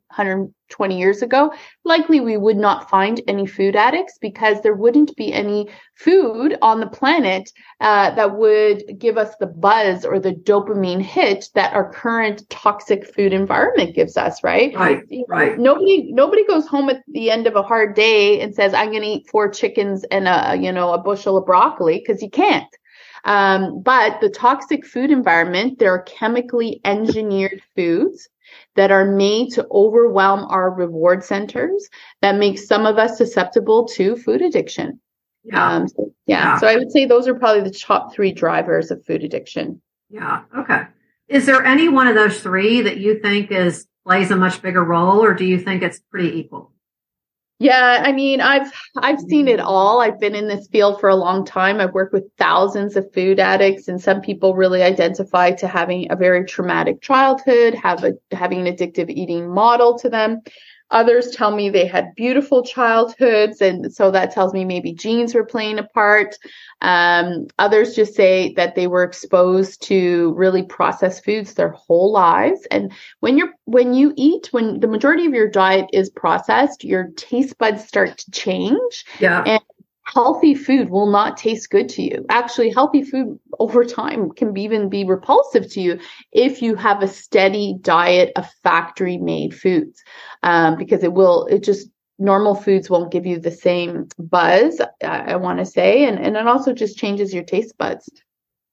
120 0.78 0.98
years 0.98 1.22
ago, 1.22 1.52
likely 1.84 2.20
we 2.20 2.36
would 2.36 2.56
not 2.56 2.88
find 2.88 3.20
any 3.26 3.46
food 3.46 3.76
addicts 3.76 4.18
because 4.20 4.60
there 4.62 4.74
wouldn't 4.74 5.14
be 5.16 5.32
any 5.32 5.68
food 5.94 6.56
on 6.62 6.80
the 6.80 6.86
planet 6.86 7.50
uh, 7.80 8.14
that 8.14 8.36
would 8.36 8.82
give 8.98 9.18
us 9.18 9.34
the 9.40 9.46
buzz 9.46 10.04
or 10.04 10.18
the 10.18 10.32
dopamine 10.32 11.02
hit 11.02 11.48
that 11.54 11.72
our 11.74 11.92
current 11.92 12.48
toxic 12.48 13.12
food 13.14 13.32
environment 13.32 13.94
gives 13.94 14.16
us, 14.16 14.42
right? 14.42 14.74
Right, 14.74 15.02
right. 15.28 15.58
Nobody, 15.58 16.12
nobody 16.12 16.46
goes 16.46 16.66
home 16.66 16.88
at 16.88 17.02
the 17.08 17.30
end 17.30 17.46
of 17.46 17.56
a 17.56 17.62
hard 17.62 17.94
day 17.94 18.40
and 18.40 18.54
says, 18.54 18.72
I'm 18.74 18.90
going 18.90 19.02
to 19.02 19.08
eat 19.08 19.28
four 19.28 19.50
chickens 19.50 20.04
and 20.04 20.28
a, 20.28 20.56
you 20.56 20.72
know, 20.72 20.92
a 20.92 20.98
bushel 20.98 21.36
of 21.36 21.46
broccoli 21.46 21.98
because 21.98 22.22
you 22.22 22.30
can't. 22.30 22.66
Um, 23.24 23.82
but 23.82 24.20
the 24.20 24.30
toxic 24.30 24.86
food 24.86 25.10
environment, 25.10 25.78
there 25.78 25.92
are 25.92 26.02
chemically 26.02 26.80
engineered 26.84 27.62
foods 27.76 28.28
that 28.76 28.90
are 28.90 29.04
made 29.04 29.52
to 29.52 29.66
overwhelm 29.70 30.44
our 30.48 30.70
reward 30.70 31.22
centers 31.24 31.88
that 32.22 32.36
make 32.36 32.58
some 32.58 32.86
of 32.86 32.98
us 32.98 33.18
susceptible 33.18 33.86
to 33.86 34.16
food 34.16 34.42
addiction. 34.42 35.00
Yeah. 35.44 35.74
Um, 35.74 35.88
so, 35.88 36.12
yeah. 36.26 36.44
yeah. 36.44 36.58
So 36.58 36.66
I 36.66 36.76
would 36.76 36.90
say 36.90 37.06
those 37.06 37.28
are 37.28 37.34
probably 37.34 37.62
the 37.62 37.76
top 37.76 38.12
three 38.12 38.32
drivers 38.32 38.90
of 38.90 39.04
food 39.04 39.24
addiction. 39.24 39.80
Yeah. 40.10 40.42
Okay. 40.56 40.82
Is 41.28 41.46
there 41.46 41.64
any 41.64 41.88
one 41.88 42.08
of 42.08 42.14
those 42.14 42.40
three 42.40 42.80
that 42.82 42.96
you 42.96 43.20
think 43.20 43.52
is 43.52 43.86
plays 44.04 44.30
a 44.30 44.36
much 44.36 44.60
bigger 44.60 44.82
role, 44.82 45.22
or 45.22 45.34
do 45.34 45.44
you 45.44 45.58
think 45.58 45.82
it's 45.82 46.00
pretty 46.10 46.38
equal? 46.38 46.72
Yeah, 47.62 48.02
I 48.02 48.12
mean, 48.12 48.40
I've 48.40 48.72
I've 48.96 49.20
seen 49.20 49.46
it 49.46 49.60
all. 49.60 50.00
I've 50.00 50.18
been 50.18 50.34
in 50.34 50.48
this 50.48 50.66
field 50.68 50.98
for 50.98 51.10
a 51.10 51.14
long 51.14 51.44
time. 51.44 51.78
I've 51.78 51.92
worked 51.92 52.14
with 52.14 52.24
thousands 52.38 52.96
of 52.96 53.12
food 53.12 53.38
addicts, 53.38 53.86
and 53.86 54.00
some 54.00 54.22
people 54.22 54.54
really 54.54 54.82
identify 54.82 55.50
to 55.52 55.68
having 55.68 56.10
a 56.10 56.16
very 56.16 56.46
traumatic 56.46 57.02
childhood, 57.02 57.74
have 57.74 58.02
a 58.02 58.14
having 58.32 58.66
an 58.66 58.74
addictive 58.74 59.10
eating 59.10 59.52
model 59.52 59.98
to 59.98 60.08
them. 60.08 60.40
Others 60.90 61.30
tell 61.30 61.54
me 61.54 61.70
they 61.70 61.86
had 61.86 62.14
beautiful 62.16 62.62
childhoods, 62.64 63.60
and 63.60 63.92
so 63.92 64.10
that 64.10 64.32
tells 64.32 64.52
me 64.52 64.64
maybe 64.64 64.92
genes 64.92 65.34
were 65.34 65.44
playing 65.44 65.78
a 65.78 65.84
part. 65.84 66.36
Um, 66.82 67.46
others 67.58 67.94
just 67.94 68.14
say 68.14 68.52
that 68.54 68.74
they 68.74 68.86
were 68.86 69.04
exposed 69.04 69.82
to 69.82 70.32
really 70.36 70.62
processed 70.62 71.24
foods 71.24 71.54
their 71.54 71.70
whole 71.70 72.10
lives. 72.10 72.66
And 72.70 72.92
when 73.20 73.38
you're 73.38 73.52
when 73.64 73.94
you 73.94 74.12
eat, 74.16 74.48
when 74.52 74.80
the 74.80 74.88
majority 74.88 75.26
of 75.26 75.34
your 75.34 75.48
diet 75.48 75.86
is 75.92 76.10
processed, 76.10 76.84
your 76.84 77.08
taste 77.16 77.56
buds 77.58 77.84
start 77.84 78.18
to 78.18 78.30
change. 78.30 79.04
Yeah. 79.20 79.42
And 79.46 79.62
healthy 80.12 80.54
food 80.54 80.90
will 80.90 81.10
not 81.10 81.36
taste 81.36 81.70
good 81.70 81.88
to 81.88 82.02
you. 82.02 82.24
Actually, 82.28 82.70
healthy 82.70 83.02
food 83.02 83.38
over 83.58 83.84
time 83.84 84.30
can 84.30 84.56
even 84.56 84.88
be 84.88 85.04
repulsive 85.04 85.70
to 85.72 85.80
you 85.80 85.98
if 86.32 86.60
you 86.62 86.74
have 86.74 87.02
a 87.02 87.08
steady 87.08 87.76
diet 87.80 88.32
of 88.36 88.50
factory 88.62 89.18
made 89.18 89.54
foods, 89.54 90.02
um, 90.42 90.76
because 90.76 91.02
it 91.02 91.12
will, 91.12 91.46
it 91.46 91.62
just, 91.62 91.88
normal 92.18 92.54
foods 92.54 92.90
won't 92.90 93.10
give 93.10 93.24
you 93.24 93.38
the 93.38 93.50
same 93.50 94.06
buzz, 94.18 94.78
I, 95.02 95.32
I 95.32 95.36
want 95.36 95.58
to 95.58 95.64
say. 95.64 96.04
And, 96.04 96.18
and 96.18 96.36
it 96.36 96.46
also 96.46 96.74
just 96.74 96.98
changes 96.98 97.32
your 97.32 97.44
taste 97.44 97.78
buds. 97.78 98.10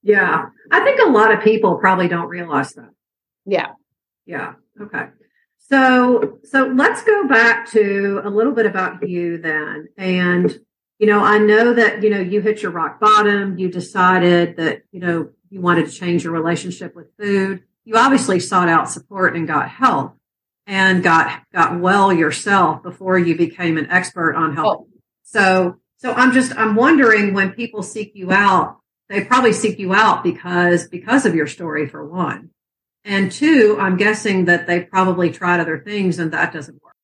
Yeah. 0.04 0.48
I 0.72 0.84
think 0.84 1.00
a 1.00 1.12
lot 1.12 1.32
of 1.32 1.42
people 1.42 1.78
probably 1.78 2.10
don't 2.10 2.28
realize 2.28 2.74
that. 2.74 2.90
Yeah. 3.46 3.72
Yeah. 4.26 4.56
Okay. 4.82 5.06
So, 5.70 6.40
so 6.44 6.72
let's 6.76 7.04
go 7.04 7.28
back 7.28 7.70
to 7.72 8.22
a 8.24 8.30
little 8.30 8.54
bit 8.54 8.66
about 8.66 9.08
you 9.08 9.38
then. 9.38 9.88
And 9.98 10.60
you 11.00 11.06
know, 11.08 11.20
I 11.20 11.38
know 11.38 11.74
that, 11.74 12.02
you 12.02 12.10
know, 12.10 12.20
you 12.20 12.42
hit 12.42 12.62
your 12.62 12.72
rock 12.72 13.00
bottom. 13.00 13.58
You 13.58 13.70
decided 13.70 14.58
that, 14.58 14.84
you 14.92 15.00
know, 15.00 15.30
you 15.50 15.62
wanted 15.62 15.86
to 15.86 15.92
change 15.92 16.24
your 16.24 16.34
relationship 16.34 16.96
with 16.96 17.16
food. 17.20 17.64
You 17.86 17.96
obviously 17.98 18.40
sought 18.40 18.68
out 18.68 18.90
support 18.90 19.36
and 19.36 19.48
got 19.48 19.70
help 19.70 20.18
and 20.66 21.04
got, 21.04 21.44
got 21.54 21.80
well 21.80 22.12
yourself 22.12 22.84
before 22.84 23.18
you 23.18 23.38
became 23.38 23.78
an 23.78 23.90
expert 23.92 24.36
on 24.36 24.56
health. 24.56 24.88
Oh. 24.88 24.88
So, 25.24 25.80
so 25.98 26.14
I'm 26.14 26.32
just, 26.32 26.56
I'm 26.58 26.76
wondering 26.76 27.34
when 27.34 27.52
people 27.52 27.84
seek 27.84 28.12
you 28.16 28.32
out, 28.32 28.80
they 29.10 29.24
probably 29.24 29.54
seek 29.54 29.80
you 29.80 29.94
out 29.94 30.24
because, 30.24 30.88
because 30.88 31.26
of 31.26 31.36
your 31.36 31.48
story 31.48 31.88
for 31.88 32.06
one. 32.06 32.50
And 33.06 33.32
two, 33.32 33.78
I'm 33.80 33.96
guessing 33.96 34.46
that 34.46 34.68
they 34.68 34.82
probably 34.82 35.32
tried 35.32 35.62
other 35.62 35.80
things 35.80 36.20
and 36.20 36.34
that 36.34 36.52
doesn't 36.52 36.82
work. 36.84 36.96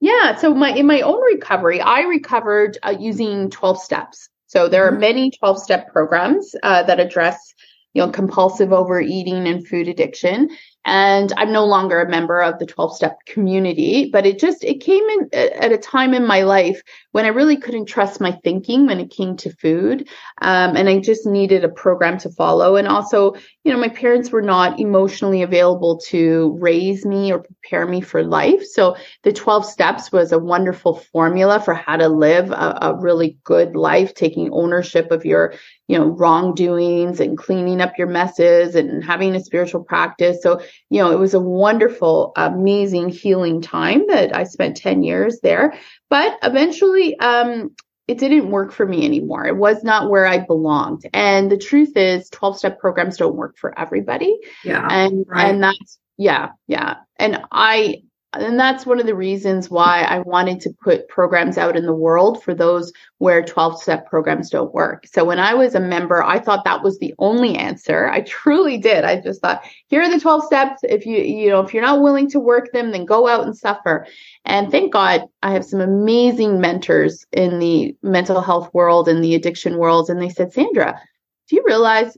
Yeah. 0.00 0.36
So 0.36 0.54
my 0.54 0.70
in 0.70 0.86
my 0.86 1.00
own 1.00 1.20
recovery, 1.22 1.80
I 1.80 2.02
recovered 2.02 2.78
uh, 2.82 2.94
using 2.98 3.50
12 3.50 3.82
steps. 3.82 4.28
So 4.46 4.68
there 4.68 4.86
mm-hmm. 4.86 4.96
are 4.96 5.00
many 5.00 5.30
12 5.30 5.62
step 5.62 5.92
programs 5.92 6.54
uh, 6.62 6.84
that 6.84 7.00
address 7.00 7.54
you 7.94 8.02
know 8.02 8.10
compulsive 8.10 8.72
overeating 8.72 9.46
and 9.48 9.66
food 9.66 9.88
addiction 9.88 10.50
and 10.88 11.34
i'm 11.36 11.52
no 11.52 11.66
longer 11.66 12.00
a 12.00 12.08
member 12.08 12.40
of 12.40 12.58
the 12.58 12.64
12 12.64 12.96
step 12.96 13.18
community 13.26 14.08
but 14.10 14.24
it 14.24 14.38
just 14.38 14.64
it 14.64 14.80
came 14.80 15.04
in 15.10 15.28
at 15.34 15.70
a 15.70 15.76
time 15.76 16.14
in 16.14 16.26
my 16.26 16.42
life 16.42 16.80
when 17.12 17.26
i 17.26 17.28
really 17.28 17.58
couldn't 17.58 17.84
trust 17.84 18.22
my 18.22 18.32
thinking 18.42 18.86
when 18.86 18.98
it 18.98 19.10
came 19.10 19.36
to 19.36 19.52
food. 19.56 20.08
Um, 20.40 20.76
and 20.76 20.88
i 20.88 20.98
just 20.98 21.26
needed 21.26 21.62
a 21.62 21.68
program 21.68 22.18
to 22.18 22.30
follow. 22.30 22.76
And 22.76 22.88
also 22.88 23.34
you 23.64 23.72
know 23.72 23.78
my 23.78 23.88
parents 23.88 24.30
were 24.30 24.42
not 24.42 24.80
emotionally 24.80 25.42
available 25.42 25.98
to 26.08 26.56
raise 26.58 27.04
me 27.04 27.32
or 27.32 27.40
prepare 27.40 27.86
me 27.86 28.00
for 28.00 28.22
life. 28.22 28.64
So 28.64 28.96
the 29.24 29.32
12 29.32 29.66
steps 29.66 30.10
was 30.10 30.32
a 30.32 30.38
wonderful 30.38 30.96
formula 31.12 31.60
for 31.60 31.74
how 31.74 31.96
to 31.96 32.08
live 32.08 32.50
a, 32.50 32.78
a 32.80 32.98
really 32.98 33.36
good 33.44 33.76
life 33.76 34.14
taking 34.14 34.50
ownership 34.52 35.10
of 35.10 35.26
your 35.26 35.54
you 35.88 35.98
know 35.98 36.06
wrongdoings 36.06 37.18
and 37.20 37.36
cleaning 37.36 37.80
up 37.80 37.98
your 37.98 38.06
messes 38.06 38.74
and 38.74 39.02
having 39.02 39.34
a 39.34 39.40
spiritual 39.40 39.82
practice 39.82 40.42
so 40.42 40.60
you 40.90 41.02
know, 41.02 41.10
it 41.10 41.18
was 41.18 41.34
a 41.34 41.40
wonderful, 41.40 42.32
amazing 42.36 43.08
healing 43.10 43.60
time 43.60 44.06
that 44.08 44.34
I 44.34 44.44
spent 44.44 44.76
10 44.76 45.02
years 45.02 45.40
there. 45.42 45.74
But 46.08 46.38
eventually, 46.42 47.18
um, 47.18 47.74
it 48.06 48.18
didn't 48.18 48.50
work 48.50 48.72
for 48.72 48.86
me 48.86 49.04
anymore. 49.04 49.46
It 49.46 49.56
was 49.56 49.84
not 49.84 50.08
where 50.08 50.26
I 50.26 50.38
belonged. 50.38 51.02
And 51.12 51.50
the 51.52 51.58
truth 51.58 51.94
is 51.96 52.30
12 52.30 52.58
step 52.58 52.80
programs 52.80 53.18
don't 53.18 53.36
work 53.36 53.58
for 53.58 53.78
everybody. 53.78 54.38
Yeah. 54.64 54.86
And, 54.90 55.26
right. 55.28 55.50
and 55.50 55.62
that's, 55.62 55.98
yeah, 56.16 56.50
yeah. 56.66 56.96
And 57.16 57.42
I, 57.52 58.02
and 58.34 58.60
that's 58.60 58.84
one 58.84 59.00
of 59.00 59.06
the 59.06 59.14
reasons 59.14 59.70
why 59.70 60.02
I 60.02 60.18
wanted 60.18 60.60
to 60.60 60.74
put 60.82 61.08
programs 61.08 61.56
out 61.56 61.76
in 61.76 61.86
the 61.86 61.94
world 61.94 62.42
for 62.42 62.54
those 62.54 62.92
where 63.16 63.42
12 63.42 63.80
step 63.82 64.06
programs 64.06 64.50
don't 64.50 64.74
work. 64.74 65.06
So 65.06 65.24
when 65.24 65.38
I 65.38 65.54
was 65.54 65.74
a 65.74 65.80
member, 65.80 66.22
I 66.22 66.38
thought 66.38 66.64
that 66.64 66.82
was 66.82 66.98
the 66.98 67.14
only 67.18 67.56
answer. 67.56 68.10
I 68.10 68.20
truly 68.26 68.76
did. 68.76 69.04
I 69.04 69.20
just 69.20 69.40
thought, 69.40 69.64
here 69.86 70.02
are 70.02 70.10
the 70.10 70.20
12 70.20 70.44
steps. 70.44 70.80
If 70.82 71.06
you, 71.06 71.18
you 71.18 71.48
know, 71.48 71.60
if 71.60 71.72
you're 71.72 71.82
not 71.82 72.02
willing 72.02 72.28
to 72.30 72.40
work 72.40 72.70
them, 72.72 72.90
then 72.90 73.06
go 73.06 73.26
out 73.26 73.46
and 73.46 73.56
suffer. 73.56 74.06
And 74.44 74.70
thank 74.70 74.92
God 74.92 75.24
I 75.42 75.52
have 75.52 75.64
some 75.64 75.80
amazing 75.80 76.60
mentors 76.60 77.24
in 77.32 77.58
the 77.58 77.96
mental 78.02 78.42
health 78.42 78.72
world 78.74 79.08
and 79.08 79.24
the 79.24 79.34
addiction 79.34 79.78
world. 79.78 80.10
And 80.10 80.20
they 80.20 80.28
said, 80.28 80.52
Sandra, 80.52 81.00
do 81.48 81.56
you 81.56 81.64
realize 81.66 82.14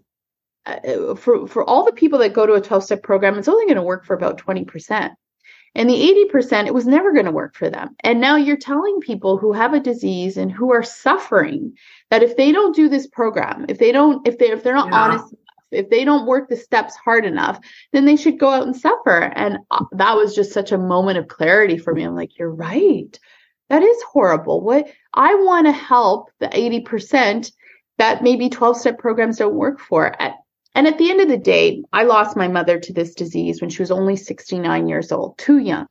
uh, 0.67 1.15
for, 1.15 1.47
for 1.47 1.65
all 1.65 1.85
the 1.85 1.93
people 1.93 2.19
that 2.19 2.33
go 2.33 2.47
to 2.47 2.55
a 2.55 2.61
12 2.61 2.85
step 2.85 3.03
program, 3.03 3.39
it's 3.39 3.49
only 3.49 3.65
going 3.65 3.77
to 3.77 3.83
work 3.83 4.05
for 4.05 4.15
about 4.15 4.39
20%. 4.39 5.11
And 5.75 5.89
the 5.89 6.29
80%, 6.33 6.67
it 6.67 6.75
was 6.75 6.87
never 6.87 7.13
going 7.13 7.27
to 7.27 7.31
work 7.31 7.55
for 7.55 7.71
them. 7.71 7.95
And 8.01 8.21
now 8.21 8.35
you're 8.35 8.57
telling 8.57 8.99
people 9.01 9.39
who 9.39 9.53
have 9.53 9.73
a 9.73 9.81
disease 9.81 10.37
and 10.37 10.51
who 10.51 10.73
are 10.73 10.83
suffering 10.83 11.75
that 12.11 12.25
if 12.25 12.37
they 12.37 12.51
don't 12.51 12.75
do 12.75 12.89
this 12.89 13.07
program, 13.07 13.67
if 13.69 13.79
they 13.79 13.93
don't, 13.93 14.27
if 14.27 14.39
they 14.39 14.51
if 14.51 14.65
they're 14.65 14.75
not 14.75 14.89
yeah. 14.89 15.01
honest 15.01 15.35
if 15.71 15.89
they 15.91 16.05
don't 16.05 16.27
work 16.27 16.49
the 16.49 16.57
steps 16.57 16.97
hard 16.97 17.25
enough, 17.25 17.61
then 17.93 18.05
they 18.05 18.17
should 18.17 18.39
go 18.39 18.51
out 18.51 18.67
and 18.67 18.77
suffer. 18.77 19.33
And 19.35 19.59
uh, 19.71 19.85
that 19.93 20.17
was 20.17 20.35
just 20.35 20.53
such 20.53 20.73
a 20.73 20.79
moment 20.79 21.19
of 21.19 21.29
clarity 21.29 21.79
for 21.79 21.95
me. 21.95 22.03
I'm 22.03 22.15
like, 22.15 22.39
you're 22.39 22.51
right. 22.51 23.19
That 23.69 23.83
is 23.83 24.03
horrible. 24.03 24.61
What 24.63 24.91
I 25.15 25.35
want 25.37 25.67
to 25.67 25.73
help 25.73 26.31
the 26.41 26.49
80% 26.49 27.53
that 27.99 28.23
maybe 28.23 28.49
12 28.49 28.79
step 28.79 28.99
programs 28.99 29.39
don't 29.39 29.55
work 29.55 29.79
for. 29.79 30.15
And 30.75 30.87
at 30.87 30.99
the 30.99 31.11
end 31.11 31.21
of 31.21 31.29
the 31.29 31.37
day, 31.37 31.83
I 31.93 32.05
lost 32.05 32.37
my 32.37 32.49
mother 32.49 32.79
to 32.79 32.93
this 32.93 33.15
disease 33.15 33.61
when 33.61 33.71
she 33.71 33.83
was 33.83 33.91
only 33.91 34.17
69 34.17 34.87
years 34.87 35.11
old, 35.11 35.37
too 35.37 35.59
young. 35.59 35.87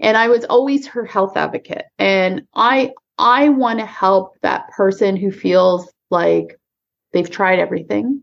And 0.00 0.16
I 0.16 0.28
was 0.28 0.44
always 0.44 0.86
her 0.88 1.04
health 1.04 1.36
advocate. 1.36 1.84
And 1.98 2.42
I 2.54 2.92
I 3.18 3.48
want 3.48 3.78
to 3.78 3.86
help 3.86 4.34
that 4.42 4.68
person 4.70 5.16
who 5.16 5.30
feels 5.30 5.92
like 6.10 6.58
they've 7.12 7.30
tried 7.30 7.60
everything 7.60 8.22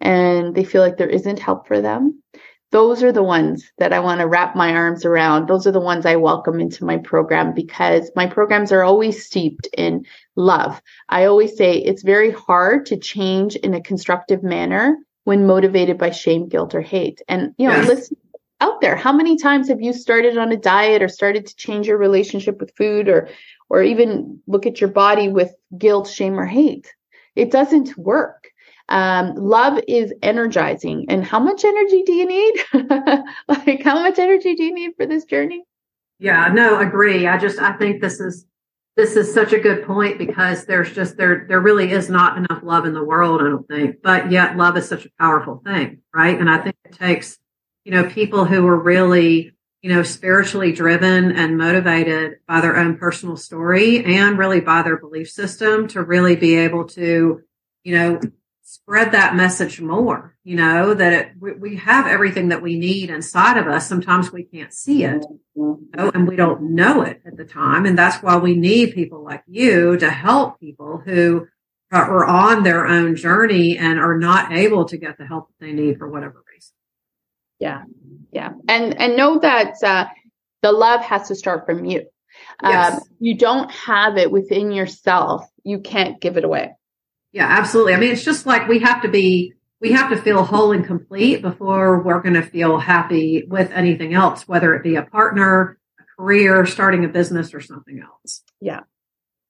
and 0.00 0.54
they 0.54 0.64
feel 0.64 0.82
like 0.82 0.96
there 0.96 1.08
isn't 1.08 1.38
help 1.38 1.66
for 1.66 1.80
them. 1.80 2.22
Those 2.70 3.02
are 3.02 3.12
the 3.12 3.22
ones 3.22 3.70
that 3.78 3.92
I 3.92 4.00
want 4.00 4.20
to 4.20 4.26
wrap 4.26 4.56
my 4.56 4.72
arms 4.72 5.04
around. 5.04 5.46
Those 5.46 5.66
are 5.66 5.72
the 5.72 5.80
ones 5.80 6.06
I 6.06 6.16
welcome 6.16 6.58
into 6.58 6.84
my 6.84 6.96
program 6.98 7.52
because 7.52 8.10
my 8.16 8.26
programs 8.26 8.72
are 8.72 8.82
always 8.82 9.24
steeped 9.24 9.68
in 9.76 10.06
love. 10.36 10.80
I 11.08 11.26
always 11.26 11.56
say 11.56 11.76
it's 11.76 12.02
very 12.02 12.30
hard 12.30 12.86
to 12.86 12.96
change 12.96 13.56
in 13.56 13.74
a 13.74 13.82
constructive 13.82 14.42
manner 14.42 14.96
when 15.24 15.46
motivated 15.46 15.98
by 15.98 16.10
shame, 16.10 16.48
guilt, 16.48 16.74
or 16.74 16.80
hate. 16.80 17.22
And, 17.28 17.54
you 17.58 17.68
know, 17.68 17.76
yes. 17.76 17.88
listen 17.88 18.16
out 18.60 18.80
there. 18.80 18.96
How 18.96 19.12
many 19.12 19.36
times 19.36 19.68
have 19.68 19.80
you 19.80 19.92
started 19.92 20.38
on 20.38 20.52
a 20.52 20.56
diet 20.56 21.02
or 21.02 21.08
started 21.08 21.46
to 21.46 21.56
change 21.56 21.86
your 21.86 21.98
relationship 21.98 22.60
with 22.60 22.74
food 22.76 23.08
or, 23.08 23.28
or 23.68 23.82
even 23.82 24.40
look 24.46 24.66
at 24.66 24.80
your 24.80 24.90
body 24.90 25.28
with 25.28 25.52
guilt, 25.76 26.08
shame, 26.08 26.38
or 26.38 26.46
hate? 26.46 26.92
It 27.34 27.50
doesn't 27.50 27.96
work. 27.96 28.48
Um, 28.88 29.34
love 29.34 29.80
is 29.88 30.12
energizing. 30.22 31.06
And 31.08 31.24
how 31.24 31.40
much 31.40 31.64
energy 31.64 32.02
do 32.04 32.12
you 32.12 32.26
need? 32.26 32.54
like, 33.48 33.82
how 33.82 33.94
much 33.94 34.18
energy 34.18 34.54
do 34.54 34.64
you 34.64 34.74
need 34.74 34.92
for 34.96 35.06
this 35.06 35.24
journey? 35.24 35.64
Yeah, 36.18 36.48
no, 36.52 36.78
agree. 36.78 37.26
I 37.26 37.38
just, 37.38 37.58
I 37.58 37.72
think 37.72 38.00
this 38.00 38.20
is 38.20 38.44
this 38.96 39.16
is 39.16 39.32
such 39.32 39.52
a 39.52 39.60
good 39.60 39.84
point 39.86 40.18
because 40.18 40.66
there's 40.66 40.92
just 40.92 41.16
there 41.16 41.46
there 41.48 41.60
really 41.60 41.90
is 41.90 42.10
not 42.10 42.36
enough 42.36 42.62
love 42.62 42.84
in 42.84 42.94
the 42.94 43.04
world 43.04 43.40
i 43.40 43.44
don't 43.44 43.66
think. 43.68 44.02
But 44.02 44.30
yet 44.30 44.56
love 44.56 44.76
is 44.76 44.88
such 44.88 45.06
a 45.06 45.10
powerful 45.18 45.62
thing 45.64 46.02
right? 46.14 46.38
And 46.38 46.50
i 46.50 46.58
think 46.58 46.76
it 46.84 46.92
takes 46.92 47.38
you 47.84 47.92
know 47.92 48.08
people 48.08 48.44
who 48.44 48.66
are 48.66 48.80
really 48.80 49.52
you 49.82 49.92
know 49.92 50.02
spiritually 50.02 50.72
driven 50.72 51.32
and 51.32 51.58
motivated 51.58 52.38
by 52.46 52.60
their 52.60 52.76
own 52.76 52.96
personal 52.96 53.36
story 53.36 54.04
and 54.04 54.38
really 54.38 54.60
by 54.60 54.82
their 54.82 54.98
belief 54.98 55.30
system 55.30 55.88
to 55.88 56.02
really 56.02 56.36
be 56.36 56.56
able 56.56 56.86
to 56.88 57.40
you 57.84 57.98
know 57.98 58.20
spread 58.62 59.12
that 59.12 59.34
message 59.34 59.80
more, 59.80 60.36
you 60.44 60.56
know, 60.56 60.94
that 60.94 61.12
it, 61.12 61.32
we, 61.38 61.52
we, 61.52 61.76
have 61.76 62.06
everything 62.06 62.48
that 62.48 62.62
we 62.62 62.78
need 62.78 63.10
inside 63.10 63.58
of 63.58 63.66
us. 63.66 63.88
Sometimes 63.88 64.32
we 64.32 64.44
can't 64.44 64.72
see 64.72 65.04
it 65.04 65.24
you 65.54 65.88
know, 65.94 66.10
and 66.14 66.26
we 66.28 66.36
don't 66.36 66.74
know 66.74 67.02
it 67.02 67.20
at 67.26 67.36
the 67.36 67.44
time. 67.44 67.86
And 67.86 67.98
that's 67.98 68.22
why 68.22 68.36
we 68.36 68.54
need 68.54 68.94
people 68.94 69.24
like 69.24 69.42
you 69.46 69.96
to 69.98 70.10
help 70.10 70.60
people 70.60 71.02
who 71.04 71.48
are 71.90 72.24
on 72.24 72.62
their 72.62 72.86
own 72.86 73.16
journey 73.16 73.76
and 73.76 73.98
are 73.98 74.16
not 74.16 74.52
able 74.52 74.86
to 74.86 74.96
get 74.96 75.18
the 75.18 75.26
help 75.26 75.48
that 75.48 75.66
they 75.66 75.72
need 75.72 75.98
for 75.98 76.08
whatever 76.08 76.42
reason. 76.50 76.72
Yeah. 77.58 77.82
Yeah. 78.32 78.52
And, 78.68 78.98
and 78.98 79.16
know 79.16 79.38
that, 79.40 79.74
uh, 79.82 80.06
the 80.62 80.72
love 80.72 81.02
has 81.02 81.28
to 81.28 81.34
start 81.34 81.66
from 81.66 81.84
you. 81.84 82.06
Yes. 82.62 82.94
Um, 82.94 83.00
you 83.18 83.36
don't 83.36 83.70
have 83.72 84.16
it 84.16 84.30
within 84.30 84.72
yourself. 84.72 85.46
You 85.64 85.80
can't 85.80 86.20
give 86.20 86.36
it 86.36 86.44
away. 86.44 86.72
Yeah, 87.32 87.46
absolutely. 87.46 87.94
I 87.94 87.98
mean, 87.98 88.12
it's 88.12 88.24
just 88.24 88.46
like 88.46 88.68
we 88.68 88.80
have 88.80 89.02
to 89.02 89.08
be, 89.08 89.54
we 89.80 89.92
have 89.92 90.10
to 90.10 90.16
feel 90.20 90.44
whole 90.44 90.72
and 90.72 90.84
complete 90.84 91.42
before 91.42 92.02
we're 92.02 92.20
going 92.20 92.34
to 92.34 92.42
feel 92.42 92.78
happy 92.78 93.44
with 93.48 93.70
anything 93.72 94.14
else, 94.14 94.46
whether 94.46 94.74
it 94.74 94.82
be 94.82 94.96
a 94.96 95.02
partner, 95.02 95.78
a 95.98 96.04
career, 96.16 96.66
starting 96.66 97.04
a 97.04 97.08
business, 97.08 97.54
or 97.54 97.60
something 97.60 98.00
else. 98.00 98.42
Yeah. 98.60 98.80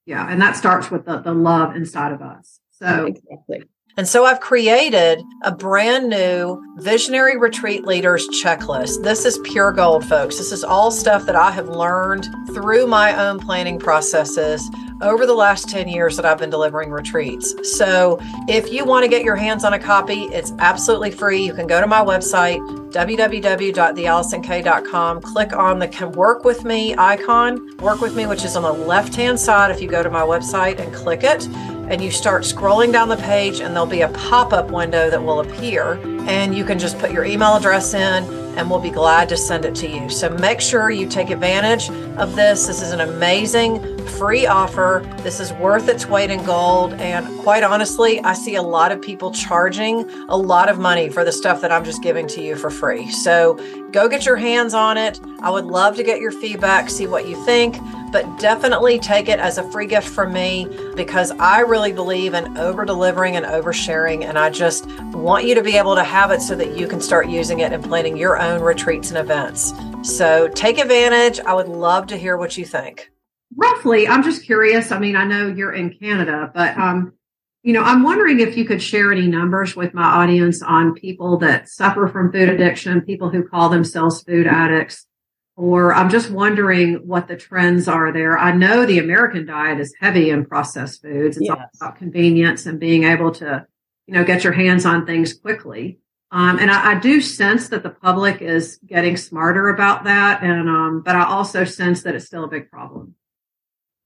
Yeah. 0.07 0.27
And 0.29 0.41
that 0.41 0.57
starts 0.57 0.91
with 0.91 1.05
the, 1.05 1.21
the 1.21 1.35
love 1.35 1.77
inside 1.77 2.13
of 2.13 2.23
us. 2.23 2.61
So 2.71 3.07
exactly. 3.07 3.65
And 3.99 4.09
so 4.09 4.25
I've 4.25 4.41
created 4.41 5.23
a 5.43 5.53
brand 5.53 6.09
new 6.09 6.59
Visionary 6.79 7.37
Retreat 7.37 7.87
Leaders 7.87 8.27
checklist. 8.43 9.03
This 9.03 9.27
is 9.27 9.39
pure 9.45 9.71
gold, 9.71 10.07
folks. 10.07 10.39
This 10.39 10.51
is 10.51 10.65
all 10.65 10.91
stuff 10.91 11.27
that 11.27 11.37
I 11.37 11.51
have 11.51 11.69
learned 11.69 12.27
through 12.55 12.87
my 12.87 13.29
own 13.29 13.39
planning 13.39 13.79
processes 13.79 14.67
over 15.03 15.27
the 15.27 15.35
last 15.35 15.69
10 15.69 15.89
years 15.89 16.17
that 16.17 16.25
I've 16.25 16.39
been 16.39 16.49
delivering 16.49 16.91
retreats. 16.91 17.55
So 17.77 18.19
if 18.49 18.73
you 18.73 18.87
want 18.87 19.05
to 19.05 19.11
get 19.11 19.25
your 19.25 19.37
hands 19.37 19.63
on 19.63 19.75
a 19.75 19.79
copy, 19.79 20.23
it's 20.27 20.53
absolutely 20.59 21.11
free. 21.11 21.45
You 21.45 21.53
can 21.53 21.67
go 21.67 21.79
to 21.81 21.87
my 21.87 22.01
website, 22.01 22.61
www.theallisonk.com, 22.93 25.21
click 25.21 25.53
on 25.53 25.79
the 25.79 26.13
work 26.15 26.45
with 26.45 26.65
me 26.65 26.95
icon, 26.97 27.77
work 27.79 28.01
with 28.01 28.17
me, 28.17 28.27
which 28.27 28.45
is 28.45 28.57
on 28.57 28.63
the 28.63 28.73
left 28.73 29.15
hand 29.15 29.39
side 29.39 29.71
if 29.71 29.83
you 29.83 29.89
go 29.89 30.03
to 30.03 30.09
my 30.09 30.23
website 30.23 30.81
and 30.81 30.95
click 30.95 31.25
it 31.25 31.47
and 31.89 32.03
you 32.03 32.11
start 32.11 32.43
scrolling 32.43 32.93
down 32.93 33.09
the 33.09 33.17
page 33.17 33.61
and 33.61 33.75
there'll 33.75 33.87
be 33.87 34.03
a 34.03 34.09
pop-up 34.09 34.71
window 34.71 35.11
that 35.11 35.23
will 35.23 35.41
appear 35.41 36.01
and 36.29 36.57
you 36.57 36.65
can 36.65 36.79
just 36.79 36.99
put 36.99 37.11
your 37.11 37.25
email 37.25 37.57
address 37.57 37.95
in 37.95 38.25
and 38.57 38.69
we'll 38.69 38.81
be 38.81 38.91
glad 38.91 39.29
to 39.31 39.37
send 39.37 39.65
it 39.65 39.75
to 39.75 39.89
you. 39.89 40.09
So 40.11 40.29
make 40.29 40.61
sure 40.61 40.91
you 40.91 41.09
take 41.09 41.31
advantage 41.31 41.89
of 42.19 42.37
this. 42.37 42.67
This 42.67 42.83
is 42.83 42.93
an 42.93 43.01
amazing 43.01 43.99
free 44.09 44.47
offer. 44.47 45.03
This 45.19 45.41
is 45.41 45.53
worth 45.55 45.89
its 45.89 46.07
weight 46.07 46.31
in 46.31 46.45
gold. 46.45 46.93
And 46.95 47.27
quite 47.41 47.63
honestly, 47.63 48.21
I 48.21 48.35
see 48.35 48.57
a 48.57 48.63
lot 48.63 48.93
of 48.93 49.01
people 49.01 49.33
charging 49.33 50.09
a 50.29 50.37
lot 50.37 50.69
of 50.69 50.79
money 50.79 51.09
for 51.09 51.25
the 51.25 51.33
stuff 51.33 51.61
that 51.63 51.73
I'm 51.73 51.85
just 51.85 52.03
giving 52.03 52.27
to 52.29 52.43
you 52.43 52.55
for 52.55 52.71
free. 52.71 53.11
So 53.11 53.57
go 53.93 54.09
get 54.09 54.27
your 54.27 54.37
hands 54.37 54.75
on 54.75 54.97
it. 54.97 55.21
I 55.41 55.51
would 55.51 55.67
love 55.67 55.97
to 55.97 56.03
get 56.03 56.21
your 56.21 56.33
feedback, 56.33 56.89
see 56.89 57.07
what 57.07 57.29
you 57.29 57.43
think, 57.45 57.77
but 58.11 58.39
definitely 58.39 58.99
take 58.99 59.29
it 59.29 59.39
as 59.39 59.59
a 59.59 59.71
free 59.71 59.87
gift 59.87 60.09
from 60.09 60.33
me 60.33 60.67
because 60.97 61.31
I 61.33 61.61
really 61.61 61.93
believe 61.93 62.35
in 62.35 62.57
over 62.59 62.85
delivering 62.85 63.37
and 63.37 63.47
oversharing. 63.47 64.25
And 64.25 64.39
I 64.39 64.51
just 64.51 64.87
want 65.13 65.47
you 65.47 65.55
to 65.55 65.63
be 65.63 65.77
able 65.77 65.95
to 65.95 66.05
have 66.05 66.31
it 66.31 66.41
so 66.41 66.55
that 66.57 66.77
you 66.77 66.89
can 66.89 67.01
start 67.01 67.29
using 67.29 67.61
it 67.61 67.73
and 67.73 67.85
planning 67.85 68.17
your 68.17 68.41
own 68.41 68.61
retreats 68.61 69.11
and 69.11 69.19
events. 69.19 69.73
So 70.03 70.49
take 70.49 70.79
advantage. 70.79 71.41
I 71.41 71.55
would 71.55 71.69
love 71.69 72.07
to 72.09 72.17
hear 72.17 72.37
what 72.37 72.57
you 72.57 72.65
think. 72.65 73.11
Roughly, 73.57 74.09
I'm 74.09 74.23
just 74.23 74.45
curious. 74.45 74.91
I 74.93 74.99
mean, 74.99 75.15
I 75.15 75.25
know 75.25 75.49
you're 75.49 75.73
in 75.73 75.95
Canada, 75.95 76.51
but 76.55 76.77
um, 76.79 77.13
you 77.63 77.73
know, 77.73 77.83
I'm 77.83 78.03
wondering 78.03 78.41
if 78.41 78.57
you 78.57 78.65
could 78.65 78.83
share 78.83 79.13
any 79.13 79.29
numbers 79.29 79.77
with 79.77 79.95
my 79.95 80.03
audience 80.03 80.63
on 80.63 80.95
people 80.95 81.39
that 81.39 81.69
suffer 81.69 82.09
from 82.09 82.33
food 82.33 82.49
addiction, 82.49 83.01
people 83.03 83.31
who 83.31 83.47
call 83.47 83.69
themselves 83.69 84.23
food 84.23 84.49
addicts, 84.49 85.07
or 85.55 85.95
I'm 85.95 86.11
just 86.11 86.31
wondering 86.31 87.07
what 87.07 87.29
the 87.29 87.37
trends 87.37 87.87
are 87.87 88.13
there. 88.13 88.37
I 88.37 88.53
know 88.53 88.85
the 88.85 88.99
American 88.99 89.47
diet 89.47 89.79
is 89.79 89.95
heavy 90.01 90.31
in 90.31 90.45
processed 90.45 91.03
foods. 91.03 91.37
It's 91.37 91.47
yes. 91.47 91.57
all 91.57 91.67
about 91.81 91.99
convenience 91.99 92.67
and 92.67 92.81
being 92.81 93.05
able 93.05 93.31
to, 93.33 93.67
you 94.07 94.15
know, 94.15 94.25
get 94.25 94.43
your 94.43 94.55
hands 94.55 94.85
on 94.85 95.07
things 95.07 95.33
quickly. 95.33 95.99
Um, 96.33 96.59
and 96.59 96.71
I, 96.71 96.93
I, 96.93 96.99
do 96.99 97.21
sense 97.21 97.69
that 97.69 97.83
the 97.83 97.91
public 97.91 98.41
is 98.41 98.79
getting 98.87 99.19
smarter 99.19 99.69
about 99.69 100.05
that. 100.05 100.43
And, 100.43 100.67
um, 100.67 101.03
but 101.05 101.15
I 101.15 101.27
also 101.27 101.65
sense 101.65 102.05
that 102.05 102.15
it's 102.15 102.25
still 102.25 102.45
a 102.45 102.49
big 102.49 102.71
problem. 102.71 103.15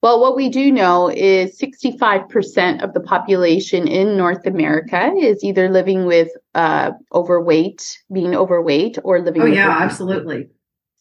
Well, 0.03 0.21
what 0.21 0.37
we 0.37 0.49
do 0.51 0.71
know 0.71 1.09
is 1.09 1.59
65% 1.59 2.83
of 2.83 2.93
the 2.93 3.01
population 3.01 3.89
in 3.89 4.17
North 4.17 4.47
America 4.47 5.13
is 5.19 5.43
either 5.43 5.69
living 5.71 6.05
with 6.05 6.29
uh, 6.55 6.93
overweight, 7.15 7.99
being 8.13 8.35
overweight, 8.35 8.99
or 9.03 9.21
living. 9.21 9.43
Oh, 9.43 9.47
yeah, 9.47 9.79
absolutely. 9.81 10.51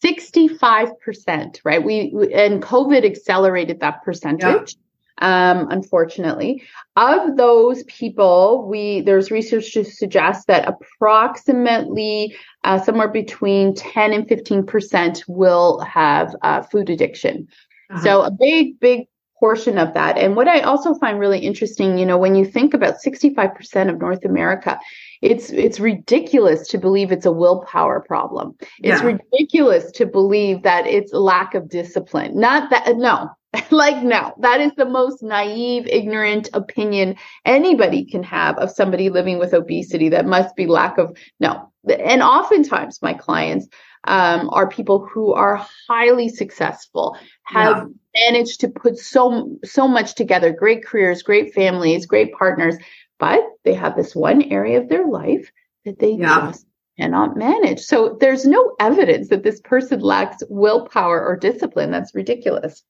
65%, 0.03 1.59
right? 1.63 1.83
We, 1.83 2.31
and 2.33 2.61
COVID 2.61 3.05
accelerated 3.05 3.79
that 3.81 4.03
percentage. 4.03 4.75
Um, 5.19 5.69
unfortunately, 5.71 6.63
of 6.97 7.37
those 7.37 7.83
people, 7.83 8.67
we 8.67 8.99
there's 8.99 9.31
research 9.31 9.71
to 9.73 9.85
suggest 9.85 10.47
that 10.47 10.67
approximately 10.67 12.35
uh, 12.65 12.79
somewhere 12.81 13.07
between 13.07 13.73
10 13.75 14.11
and 14.11 14.27
15 14.27 14.65
percent 14.65 15.23
will 15.29 15.79
have 15.79 16.35
uh, 16.41 16.63
food 16.63 16.89
addiction. 16.89 17.47
Uh-huh. 17.92 18.01
So 18.01 18.22
a 18.24 18.32
big, 18.32 18.80
big 18.80 19.08
portion 19.39 19.77
of 19.77 19.94
that. 19.94 20.18
And 20.18 20.36
what 20.36 20.48
I 20.48 20.62
also 20.62 20.94
find 20.96 21.20
really 21.20 21.39
interesting, 21.39 21.98
you 21.98 22.06
know, 22.06 22.18
when 22.18 22.36
you 22.36 22.46
think 22.46 22.74
about 22.74 22.95
65% 23.06 23.89
of 23.89 24.00
North 24.00 24.24
America, 24.24 24.80
it's 25.21 25.50
it's 25.50 25.80
ridiculous 25.80 26.67
to 26.69 26.78
believe 26.78 27.12
it's 27.12 27.26
a 27.26 27.32
willpower 27.32 28.00
problem. 28.02 28.56
It's 28.80 29.02
yeah. 29.02 29.17
ridiculous 29.32 29.91
to 29.93 30.06
believe 30.06 30.63
that 30.63 30.88
it's 30.88 31.13
lack 31.13 31.54
of 31.54 31.69
discipline. 31.69 32.39
Not 32.39 32.69
that 32.69 32.98
no. 32.98 33.30
like 33.71 34.04
no, 34.04 34.34
that 34.39 34.60
is 34.60 34.71
the 34.76 34.86
most 34.86 35.24
naive, 35.24 35.88
ignorant 35.88 36.50
opinion 36.54 37.15
anybody 37.45 38.06
can 38.06 38.24
have 38.24 38.58
of 38.58 38.71
somebody 38.71 39.10
living 39.10 39.39
with 39.39 39.54
obesity. 39.54 40.10
That 40.10 40.26
must 40.26 40.56
be 40.56 40.67
lack 40.67 40.98
of 40.98 41.17
no. 41.39 41.71
And 41.88 42.21
oftentimes 42.21 43.02
my 43.02 43.13
clients 43.13 43.67
um, 44.06 44.50
are 44.52 44.68
people 44.68 45.06
who 45.06 45.34
are 45.34 45.65
highly 45.88 46.30
successful, 46.30 47.18
have 47.44 47.88
yeah. 48.13 48.32
managed 48.32 48.62
to 48.62 48.70
put 48.70 48.98
so 48.98 49.58
so 49.63 49.88
much 49.88 50.15
together, 50.15 50.52
great 50.52 50.86
careers, 50.86 51.24
great 51.24 51.54
families, 51.54 52.06
great 52.06 52.34
partners, 52.34 52.76
but 53.20 53.41
they 53.63 53.74
have 53.74 53.96
this 53.96 54.15
one 54.15 54.41
area 54.44 54.80
of 54.82 54.89
their 54.89 55.08
life 55.08 55.52
that 55.86 56.00
they 56.00 56.12
yeah. 56.12 56.48
just 56.48 56.65
cannot 57.00 57.36
manage. 57.36 57.82
So 57.82 58.18
there's 58.20 58.46
no 58.46 58.76
evidence 58.80 59.30
that 59.30 59.44
this 59.44 59.60
person 59.62 60.00
lacks 60.00 60.38
willpower 60.50 61.26
or 61.26 61.36
discipline. 61.36 61.91
That's 61.91 62.15
ridiculous. 62.15 62.84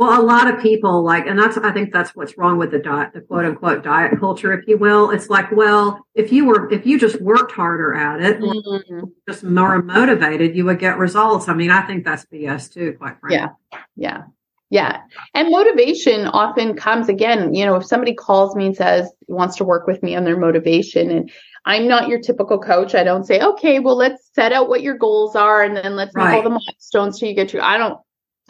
Well, 0.00 0.18
a 0.18 0.24
lot 0.24 0.48
of 0.48 0.62
people 0.62 1.04
like, 1.04 1.26
and 1.26 1.38
that's, 1.38 1.58
I 1.58 1.72
think 1.72 1.92
that's 1.92 2.16
what's 2.16 2.38
wrong 2.38 2.56
with 2.56 2.70
the 2.70 2.78
diet, 2.78 3.12
the 3.12 3.20
quote 3.20 3.44
unquote 3.44 3.84
diet 3.84 4.18
culture, 4.18 4.50
if 4.50 4.66
you 4.66 4.78
will. 4.78 5.10
It's 5.10 5.28
like, 5.28 5.52
well, 5.52 6.06
if 6.14 6.32
you 6.32 6.46
were, 6.46 6.72
if 6.72 6.86
you 6.86 6.98
just 6.98 7.20
worked 7.20 7.52
harder 7.52 7.92
at 7.94 8.22
it, 8.22 8.40
mm-hmm. 8.40 9.00
just 9.28 9.44
more 9.44 9.82
motivated, 9.82 10.56
you 10.56 10.64
would 10.64 10.78
get 10.78 10.96
results. 10.96 11.50
I 11.50 11.52
mean, 11.52 11.70
I 11.70 11.82
think 11.82 12.06
that's 12.06 12.24
BS 12.24 12.72
too, 12.72 12.94
quite 12.96 13.20
frankly. 13.20 13.40
Yeah. 13.40 13.80
Yeah. 13.94 14.22
Yeah. 14.70 15.02
And 15.34 15.50
motivation 15.50 16.28
often 16.28 16.76
comes 16.76 17.10
again, 17.10 17.52
you 17.52 17.66
know, 17.66 17.76
if 17.76 17.84
somebody 17.84 18.14
calls 18.14 18.56
me 18.56 18.64
and 18.64 18.76
says, 18.76 19.12
wants 19.28 19.56
to 19.56 19.64
work 19.64 19.86
with 19.86 20.02
me 20.02 20.16
on 20.16 20.24
their 20.24 20.38
motivation 20.38 21.10
and 21.10 21.30
I'm 21.66 21.86
not 21.86 22.08
your 22.08 22.20
typical 22.20 22.58
coach. 22.58 22.94
I 22.94 23.04
don't 23.04 23.24
say, 23.24 23.42
okay, 23.42 23.80
well, 23.80 23.96
let's 23.96 24.30
set 24.34 24.54
out 24.54 24.70
what 24.70 24.80
your 24.80 24.96
goals 24.96 25.36
are 25.36 25.62
and 25.62 25.76
then 25.76 25.94
let's 25.94 26.14
right. 26.14 26.30
make 26.30 26.36
all 26.36 26.42
the 26.42 26.48
milestones 26.50 27.18
till 27.18 27.28
you 27.28 27.34
get 27.34 27.50
to, 27.50 27.62
I 27.62 27.76
don't, 27.76 28.00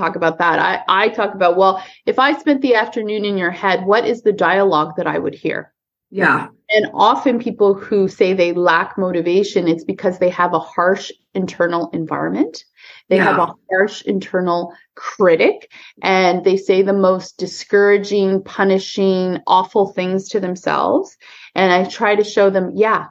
talk 0.01 0.17
about 0.17 0.39
that. 0.39 0.59
I, 0.59 1.05
I 1.05 1.09
talk 1.09 1.35
about, 1.35 1.57
well, 1.57 1.83
if 2.07 2.19
I 2.19 2.37
spent 2.39 2.63
the 2.63 2.75
afternoon 2.75 3.25
in 3.25 3.39
your 3.39 3.51
head, 3.51 3.85
what 3.85 4.07
is 4.07 4.23
the 4.23 4.33
dialogue 4.33 4.95
that 4.97 5.07
I 5.07 5.19
would 5.19 5.35
hear? 5.35 5.73
Yeah. 6.11 6.49
And 6.71 6.91
often 6.93 7.39
people 7.39 7.75
who 7.75 8.09
say 8.09 8.33
they 8.33 8.53
lack 8.53 8.99
motivation, 8.99 9.69
it's 9.69 9.85
because 9.85 10.19
they 10.19 10.31
have 10.31 10.55
a 10.55 10.59
harsh 10.59 11.13
internal 11.35 11.91
environment. 11.91 12.65
They 13.09 13.17
yeah. 13.17 13.25
have 13.25 13.39
a 13.39 13.55
harsh 13.71 14.03
internal 14.03 14.73
critic 14.97 15.71
and 16.03 16.45
they 16.45 16.57
say 16.57 16.83
the 16.83 16.93
most 16.93 17.39
discouraging, 17.39 18.43
punishing, 18.43 19.39
awful 19.47 19.93
things 19.93 20.29
to 20.31 20.41
themselves. 20.41 21.17
And 21.55 21.73
I 21.73 21.85
try 21.85 22.17
to 22.17 22.25
show 22.25 22.51
them, 22.51 22.73
yeah, 22.75 23.07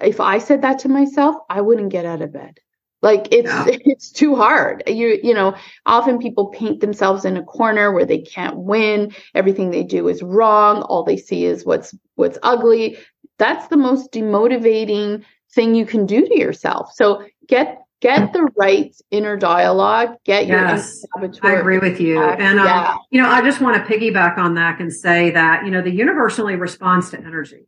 if 0.00 0.20
I 0.20 0.38
said 0.38 0.62
that 0.62 0.80
to 0.80 0.88
myself, 0.88 1.36
I 1.48 1.60
wouldn't 1.60 1.92
get 1.92 2.06
out 2.06 2.22
of 2.22 2.32
bed. 2.32 2.60
Like 3.02 3.28
it's 3.30 3.48
yeah. 3.48 3.66
it's 3.68 4.10
too 4.10 4.34
hard. 4.34 4.82
You 4.86 5.18
you 5.22 5.34
know, 5.34 5.54
often 5.86 6.18
people 6.18 6.48
paint 6.48 6.80
themselves 6.80 7.24
in 7.24 7.36
a 7.36 7.44
corner 7.44 7.92
where 7.92 8.06
they 8.06 8.18
can't 8.18 8.56
win. 8.56 9.14
Everything 9.34 9.70
they 9.70 9.84
do 9.84 10.08
is 10.08 10.22
wrong. 10.22 10.82
All 10.82 11.04
they 11.04 11.16
see 11.16 11.44
is 11.44 11.64
what's 11.64 11.94
what's 12.16 12.38
ugly. 12.42 12.98
That's 13.38 13.68
the 13.68 13.76
most 13.76 14.12
demotivating 14.12 15.24
thing 15.52 15.74
you 15.74 15.86
can 15.86 16.06
do 16.06 16.26
to 16.26 16.38
yourself. 16.38 16.92
So 16.92 17.24
get 17.46 17.78
get 18.00 18.32
the 18.32 18.48
right 18.56 18.94
inner 19.10 19.36
dialogue. 19.36 20.16
Get 20.24 20.46
yes, 20.46 21.04
your 21.20 21.30
I 21.42 21.54
agree 21.54 21.78
with 21.78 22.00
you. 22.00 22.22
And 22.22 22.58
um, 22.58 22.66
yeah. 22.66 22.96
you 23.10 23.22
know, 23.22 23.28
I 23.28 23.42
just 23.42 23.60
want 23.60 23.76
to 23.76 23.92
piggyback 23.92 24.38
on 24.38 24.54
that 24.54 24.80
and 24.80 24.92
say 24.92 25.30
that 25.30 25.64
you 25.64 25.70
know 25.70 25.82
the 25.82 25.94
universe 25.94 26.38
only 26.38 26.56
responds 26.56 27.10
to 27.10 27.18
energy. 27.18 27.66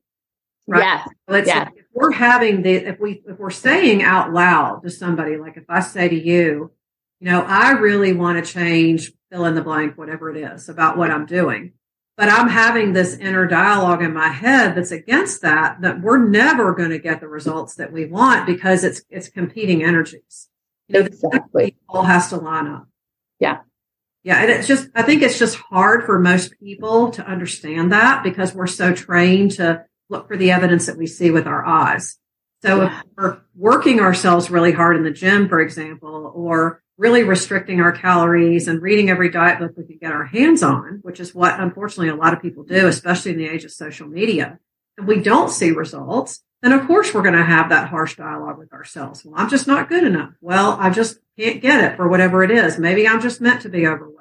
Right? 0.66 0.83
Yes. 0.83 1.09
Let's, 1.27 1.46
yes. 1.49 1.70
If 1.75 1.87
we're 1.92 2.12
having 2.12 2.62
the, 2.62 2.75
if 2.75 3.01
we, 3.01 3.23
if 3.27 3.38
we're 3.38 3.51
saying 3.51 4.03
out 4.03 4.33
loud 4.33 4.83
to 4.85 4.90
somebody, 4.90 5.37
like 5.37 5.57
if 5.57 5.64
I 5.68 5.81
say 5.81 6.09
to 6.09 6.14
you, 6.14 6.73
you 7.20 7.31
know, 7.31 7.42
I 7.42 7.73
really 7.73 8.12
want 8.12 8.44
to 8.44 8.53
change, 8.53 9.12
fill 9.31 9.44
in 9.44 9.55
the 9.55 9.62
blank, 9.62 9.99
whatever 9.99 10.31
it 10.31 10.37
is 10.37 10.68
about 10.68 10.96
what 10.96 11.11
I'm 11.11 11.27
doing. 11.27 11.73
But 12.16 12.29
I'm 12.29 12.49
having 12.49 12.92
this 12.92 13.16
inner 13.16 13.46
dialogue 13.46 14.03
in 14.03 14.12
my 14.12 14.29
head 14.29 14.75
that's 14.75 14.90
against 14.90 15.42
that, 15.42 15.81
that 15.81 16.03
we're 16.03 16.18
never 16.18 16.75
going 16.75 16.90
to 16.90 16.99
get 16.99 17.20
the 17.20 17.29
results 17.29 17.77
that 17.77 17.92
we 17.92 18.05
want 18.05 18.46
because 18.46 18.85
it's, 18.85 19.03
it's 19.09 19.29
competing 19.29 19.83
energies. 19.83 20.49
You 20.88 21.01
know, 21.01 21.07
exactly. 21.07 21.77
All 21.88 22.03
has 22.03 22.29
to 22.29 22.37
line 22.37 22.66
up. 22.66 22.88
Yeah. 23.38 23.61
Yeah. 24.23 24.42
And 24.42 24.51
it's 24.51 24.68
just, 24.68 24.88
I 24.94 25.03
think 25.03 25.23
it's 25.23 25.38
just 25.38 25.57
hard 25.57 26.05
for 26.05 26.18
most 26.18 26.53
people 26.62 27.11
to 27.12 27.27
understand 27.27 27.92
that 27.92 28.23
because 28.23 28.55
we're 28.55 28.66
so 28.66 28.92
trained 28.92 29.53
to 29.53 29.85
look 30.11 30.29
for 30.29 30.37
the 30.37 30.51
evidence 30.51 30.87
that 30.87 30.99
we 30.99 31.07
see 31.07 31.31
with 31.31 31.46
our 31.46 31.64
eyes. 31.64 32.18
So 32.62 32.83
yeah. 32.83 33.01
if 33.01 33.07
we're 33.16 33.38
working 33.55 34.01
ourselves 34.01 34.51
really 34.51 34.73
hard 34.73 34.96
in 34.96 35.05
the 35.05 35.11
gym, 35.11 35.49
for 35.49 35.61
example, 35.61 36.31
or 36.35 36.83
really 36.99 37.23
restricting 37.23 37.81
our 37.81 37.92
calories 37.92 38.68
and 38.68 38.83
reading 38.83 39.09
every 39.09 39.31
diet 39.31 39.59
book 39.59 39.73
we 39.77 39.85
can 39.85 39.96
get 39.96 40.12
our 40.12 40.27
hands 40.27 40.62
on, 40.62 40.99
which 41.01 41.18
is 41.18 41.35
what 41.35 41.59
unfortunately 41.59 42.11
a 42.11 42.14
lot 42.14 42.35
of 42.35 42.42
people 42.42 42.62
do, 42.62 42.87
especially 42.87 43.33
in 43.33 43.38
the 43.38 43.49
age 43.49 43.64
of 43.64 43.70
social 43.70 44.07
media, 44.07 44.59
and 44.99 45.07
we 45.07 45.23
don't 45.23 45.49
see 45.49 45.70
results, 45.70 46.42
then 46.61 46.73
of 46.73 46.87
course 46.87 47.14
we're 47.14 47.23
going 47.23 47.35
to 47.35 47.42
have 47.42 47.70
that 47.70 47.88
harsh 47.88 48.16
dialogue 48.16 48.59
with 48.59 48.75
ourselves. 48.75 49.25
Well, 49.25 49.40
I'm 49.40 49.49
just 49.49 49.66
not 49.66 49.88
good 49.88 50.05
enough. 50.05 50.35
Well, 50.42 50.77
I 50.79 50.90
just 50.90 51.18
can't 51.38 51.62
get 51.62 51.83
it 51.83 51.96
for 51.96 52.07
whatever 52.07 52.44
it 52.44 52.51
is. 52.51 52.79
Maybe 52.79 53.09
I'm 53.09 53.23
just 53.23 53.40
meant 53.40 53.62
to 53.62 53.70
be 53.70 53.87
overweight. 53.87 54.16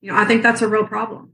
You 0.00 0.12
know, 0.12 0.18
I 0.18 0.24
think 0.24 0.42
that's 0.42 0.62
a 0.62 0.68
real 0.68 0.86
problem. 0.86 1.32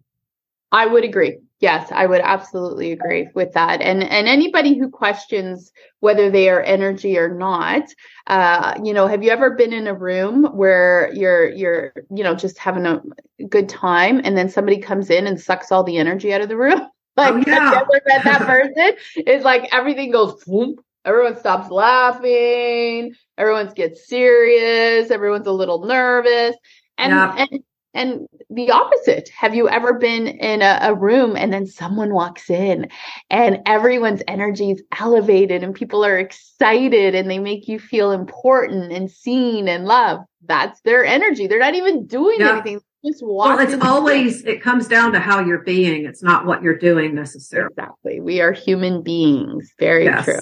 I 0.73 0.87
would 0.87 1.05
agree. 1.05 1.39
Yes, 1.61 1.91
I 1.91 2.07
would 2.07 2.21
absolutely 2.21 2.93
agree 2.93 3.29
with 3.35 3.53
that. 3.55 3.81
And 3.81 4.05
and 4.05 4.29
anybody 4.29 4.79
who 4.79 4.89
questions 4.89 5.73
whether 5.99 6.31
they 6.31 6.49
are 6.49 6.63
energy 6.63 7.19
or 7.19 7.35
not, 7.35 7.83
uh, 8.29 8.79
you 8.85 8.95
know, 8.95 9.09
have 9.09 9.25
you 9.25 9.31
ever 9.31 9.51
been 9.51 9.73
in 9.73 9.89
a 9.89 9.95
room 9.95 10.45
where 10.57 11.11
you're 11.15 11.49
you're 11.51 11.93
you 12.15 12.23
know 12.23 12.37
just 12.37 12.59
having 12.59 12.87
a 12.87 13.03
good 13.49 13.69
time, 13.69 14.21
and 14.23 14.39
then 14.39 14.49
somebody 14.49 14.79
comes 14.79 15.11
in 15.11 15.27
and 15.27 15.41
sucks 15.41 15.73
all 15.73 15.83
the 15.83 15.99
energy 15.99 16.33
out 16.33 16.43
of 16.43 16.49
the 16.49 16.57
room? 16.57 16.81
like, 17.17 17.35
oh, 17.35 17.43
yeah. 17.45 17.73
have 17.73 17.73
you 17.73 17.97
ever 17.97 18.03
met 18.07 18.25
that 18.25 18.41
person? 18.47 18.93
it's 19.17 19.45
like 19.45 19.69
everything 19.75 20.13
goes 20.13 20.41
whoop. 20.47 20.79
Everyone 21.05 21.39
stops 21.39 21.71
laughing. 21.71 23.15
Everyone 23.37 23.73
gets 23.75 24.07
serious. 24.09 25.11
Everyone's 25.11 25.47
a 25.47 25.53
little 25.53 25.85
nervous. 25.87 26.55
And, 26.99 27.13
yeah. 27.13 27.47
and 27.51 27.65
and 27.95 28.27
the 28.51 28.71
opposite. 28.71 29.29
Have 29.31 29.55
you 29.55 29.69
ever 29.69 29.95
been 29.95 30.27
in 30.27 30.63
a, 30.63 30.79
a, 30.83 30.95
room 30.95 31.37
and 31.37 31.53
then 31.53 31.67
someone 31.67 32.13
walks 32.13 32.51
in 32.51 32.89
and 33.31 33.59
everyone's 33.67 34.23
energy 34.29 34.73
is 34.73 34.83
elevated 34.99 35.63
and 35.63 35.75
people 35.75 36.05
are 36.05 36.19
excited 36.19 37.15
and 37.15 37.31
they 37.31 37.39
make 37.39 37.67
you 37.67 37.79
feel 37.79 38.13
important 38.13 38.93
and 38.93 39.11
seen 39.11 39.69
and 39.69 39.87
loved? 39.87 40.25
That's 40.45 40.81
their 40.83 41.05
energy. 41.05 41.47
They're 41.47 41.59
not 41.59 41.75
even 41.75 42.07
doing 42.07 42.41
yeah. 42.41 42.53
anything. 42.53 42.81
Just 43.05 43.23
well, 43.25 43.59
it's 43.61 43.81
always, 43.85 44.45
it 44.45 44.61
comes 44.61 44.89
down 44.89 45.13
to 45.13 45.21
how 45.21 45.41
you're 45.41 45.63
being. 45.63 46.05
It's 46.05 46.23
not 46.23 46.47
what 46.47 46.63
you're 46.63 46.79
doing 46.79 47.15
necessarily. 47.15 47.73
Exactly. 47.79 48.21
We 48.21 48.41
are 48.41 48.53
human 48.53 49.03
beings. 49.03 49.73
Very 49.79 50.05
yes. 50.05 50.25
true. 50.25 50.41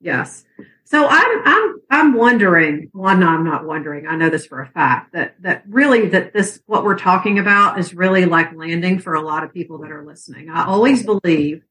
Yes. 0.00 0.44
So 0.86 1.04
I'm 1.04 1.42
I'm 1.44 1.76
I'm 1.90 2.14
wondering. 2.14 2.90
Well, 2.94 3.16
no, 3.16 3.26
I'm 3.26 3.44
not 3.44 3.66
wondering. 3.66 4.06
I 4.06 4.14
know 4.14 4.30
this 4.30 4.46
for 4.46 4.62
a 4.62 4.68
fact 4.68 5.14
that 5.14 5.34
that 5.42 5.64
really 5.68 6.08
that 6.10 6.32
this 6.32 6.60
what 6.66 6.84
we're 6.84 6.98
talking 6.98 7.40
about 7.40 7.80
is 7.80 7.92
really 7.92 8.24
like 8.24 8.54
landing 8.54 9.00
for 9.00 9.14
a 9.14 9.20
lot 9.20 9.42
of 9.42 9.52
people 9.52 9.78
that 9.78 9.90
are 9.90 10.06
listening. 10.06 10.48
I 10.48 10.64
always 10.64 11.02
believe 11.02 11.62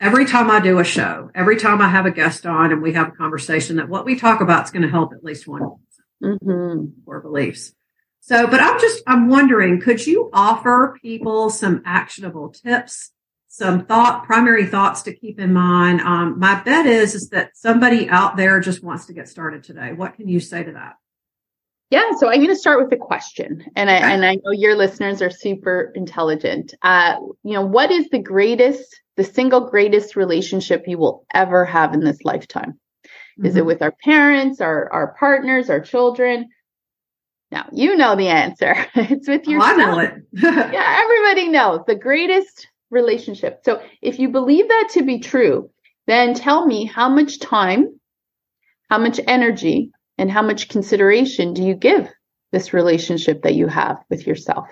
every 0.00 0.24
time 0.24 0.50
I 0.50 0.60
do 0.60 0.78
a 0.78 0.84
show, 0.84 1.30
every 1.34 1.58
time 1.58 1.82
I 1.82 1.88
have 1.88 2.06
a 2.06 2.10
guest 2.10 2.46
on 2.46 2.72
and 2.72 2.80
we 2.80 2.94
have 2.94 3.08
a 3.08 3.12
conversation, 3.12 3.76
that 3.76 3.90
what 3.90 4.06
we 4.06 4.18
talk 4.18 4.40
about 4.40 4.64
is 4.64 4.70
going 4.70 4.82
to 4.82 4.88
help 4.88 5.12
at 5.12 5.22
least 5.22 5.46
one 5.46 5.76
mm-hmm. 6.22 6.86
or 7.04 7.20
beliefs. 7.20 7.74
So, 8.20 8.46
but 8.46 8.60
I'm 8.60 8.80
just 8.80 9.02
I'm 9.06 9.28
wondering, 9.28 9.78
could 9.78 10.06
you 10.06 10.30
offer 10.32 10.96
people 11.02 11.50
some 11.50 11.82
actionable 11.84 12.48
tips 12.48 13.12
some 13.56 13.86
thought, 13.86 14.24
primary 14.24 14.66
thoughts 14.66 15.02
to 15.02 15.14
keep 15.14 15.38
in 15.38 15.52
mind. 15.52 16.00
Um, 16.00 16.40
my 16.40 16.60
bet 16.64 16.86
is, 16.86 17.14
is 17.14 17.28
that 17.28 17.56
somebody 17.56 18.08
out 18.08 18.36
there 18.36 18.58
just 18.58 18.82
wants 18.82 19.06
to 19.06 19.12
get 19.12 19.28
started 19.28 19.62
today. 19.62 19.92
What 19.92 20.14
can 20.14 20.26
you 20.26 20.40
say 20.40 20.64
to 20.64 20.72
that? 20.72 20.94
Yeah, 21.88 22.10
so 22.18 22.28
I'm 22.28 22.38
going 22.38 22.48
to 22.48 22.56
start 22.56 22.82
with 22.82 22.92
a 22.92 23.00
question, 23.00 23.64
and. 23.76 23.88
I 23.88 23.94
and 23.94 24.24
I 24.24 24.34
know 24.34 24.50
your 24.50 24.74
listeners 24.74 25.22
are 25.22 25.30
super 25.30 25.92
intelligent. 25.94 26.74
Uh, 26.82 27.14
you 27.44 27.52
know, 27.52 27.64
what 27.64 27.92
is 27.92 28.08
the 28.08 28.18
greatest, 28.18 29.00
the 29.16 29.22
single 29.22 29.70
greatest 29.70 30.16
relationship 30.16 30.88
you 30.88 30.98
will 30.98 31.24
ever 31.32 31.64
have 31.64 31.94
in 31.94 32.00
this 32.00 32.24
lifetime? 32.24 32.72
Mm-hmm. 32.72 33.46
Is 33.46 33.54
it 33.54 33.58
mm-hmm. 33.60 33.68
with 33.68 33.82
our 33.82 33.92
parents, 34.02 34.60
our 34.60 34.92
our 34.92 35.14
partners, 35.16 35.70
our 35.70 35.80
children? 35.80 36.48
Now 37.52 37.68
you 37.70 37.96
know 37.96 38.16
the 38.16 38.28
answer. 38.28 38.74
it's 38.96 39.28
with 39.28 39.46
your. 39.46 39.60
Oh, 39.60 39.64
I 39.64 39.76
know 39.76 39.98
it. 40.00 40.14
yeah, 40.32 41.02
everybody 41.04 41.50
knows 41.50 41.82
the 41.86 41.94
greatest 41.94 42.66
relationship. 42.94 43.60
So 43.64 43.82
if 44.00 44.18
you 44.18 44.30
believe 44.30 44.68
that 44.68 44.88
to 44.92 45.02
be 45.02 45.18
true, 45.18 45.70
then 46.06 46.34
tell 46.34 46.64
me 46.64 46.86
how 46.86 47.08
much 47.08 47.40
time, 47.40 48.00
how 48.88 48.98
much 48.98 49.20
energy, 49.26 49.90
and 50.16 50.30
how 50.30 50.42
much 50.42 50.68
consideration 50.68 51.52
do 51.52 51.62
you 51.62 51.74
give 51.74 52.08
this 52.52 52.72
relationship 52.72 53.42
that 53.42 53.54
you 53.54 53.66
have 53.66 53.98
with 54.08 54.26
yourself? 54.26 54.68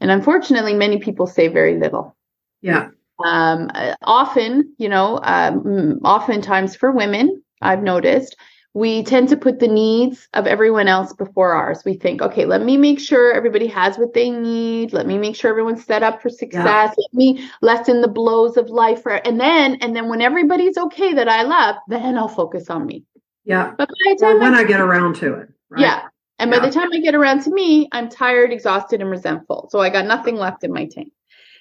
And 0.00 0.10
unfortunately, 0.10 0.74
many 0.74 0.98
people 0.98 1.26
say 1.26 1.48
very 1.48 1.78
little. 1.78 2.16
Yeah. 2.60 2.88
Um, 3.24 3.70
often, 4.02 4.74
you 4.78 4.88
know, 4.88 5.20
um, 5.22 6.00
oftentimes 6.04 6.74
for 6.74 6.90
women, 6.90 7.42
I've 7.60 7.82
noticed 7.82 8.36
we 8.74 9.02
tend 9.02 9.28
to 9.28 9.36
put 9.36 9.58
the 9.58 9.68
needs 9.68 10.28
of 10.32 10.46
everyone 10.46 10.88
else 10.88 11.12
before 11.12 11.52
ours. 11.52 11.82
We 11.84 11.94
think, 11.94 12.22
okay, 12.22 12.46
let 12.46 12.62
me 12.62 12.78
make 12.78 12.98
sure 12.98 13.34
everybody 13.34 13.66
has 13.66 13.98
what 13.98 14.14
they 14.14 14.30
need. 14.30 14.94
Let 14.94 15.06
me 15.06 15.18
make 15.18 15.36
sure 15.36 15.50
everyone's 15.50 15.84
set 15.84 16.02
up 16.02 16.22
for 16.22 16.30
success. 16.30 16.64
Yeah. 16.64 16.86
Let 16.96 17.14
me 17.14 17.50
lessen 17.60 18.00
the 18.00 18.08
blows 18.08 18.56
of 18.56 18.70
life. 18.70 19.02
For, 19.02 19.12
and 19.12 19.38
then, 19.38 19.76
and 19.76 19.94
then 19.94 20.08
when 20.08 20.22
everybody's 20.22 20.78
okay 20.78 21.12
that 21.14 21.28
I 21.28 21.42
love, 21.42 21.76
then 21.88 22.16
I'll 22.16 22.28
focus 22.28 22.70
on 22.70 22.86
me. 22.86 23.04
Yeah. 23.44 23.74
But 23.76 23.88
by 23.88 24.14
the 24.14 24.18
time 24.20 24.40
when 24.40 24.54
I, 24.54 24.60
I, 24.60 24.64
get 24.64 24.80
around 24.80 25.16
to 25.16 25.34
it. 25.34 25.48
Right? 25.68 25.80
Yeah. 25.82 26.08
And 26.38 26.50
yeah. 26.50 26.58
by 26.58 26.66
the 26.66 26.72
time 26.72 26.88
I 26.94 27.00
get 27.00 27.14
around 27.14 27.42
to 27.42 27.50
me, 27.50 27.88
I'm 27.92 28.08
tired, 28.08 28.52
exhausted, 28.52 29.02
and 29.02 29.10
resentful. 29.10 29.68
So 29.70 29.80
I 29.80 29.90
got 29.90 30.06
nothing 30.06 30.36
left 30.36 30.64
in 30.64 30.72
my 30.72 30.86
tank. 30.86 31.12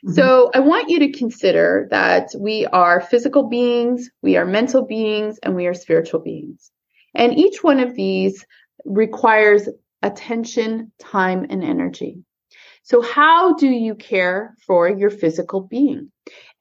Mm-hmm. 0.06 0.14
So 0.14 0.50
I 0.56 0.60
want 0.60 0.90
you 0.90 1.00
to 1.00 1.12
consider 1.12 1.88
that 1.92 2.30
we 2.40 2.66
are 2.68 3.02
physical 3.02 3.50
beings, 3.50 4.10
we 4.22 4.38
are 4.38 4.46
mental 4.46 4.86
beings, 4.86 5.40
and 5.44 5.56
we 5.56 5.68
are 5.68 5.74
spiritual 5.74 6.22
beings. 6.22 6.72
And 7.14 7.38
each 7.38 7.64
one 7.64 7.80
of 7.80 7.96
these 7.96 8.46
requires 8.86 9.68
attention, 10.02 10.92
time, 11.00 11.46
and 11.50 11.64
energy. 11.64 12.24
So 12.84 13.02
how 13.02 13.54
do 13.56 13.68
you 13.68 13.96
care 13.96 14.56
for 14.66 14.90
your 14.90 15.10
physical 15.10 15.62
being? 15.62 16.12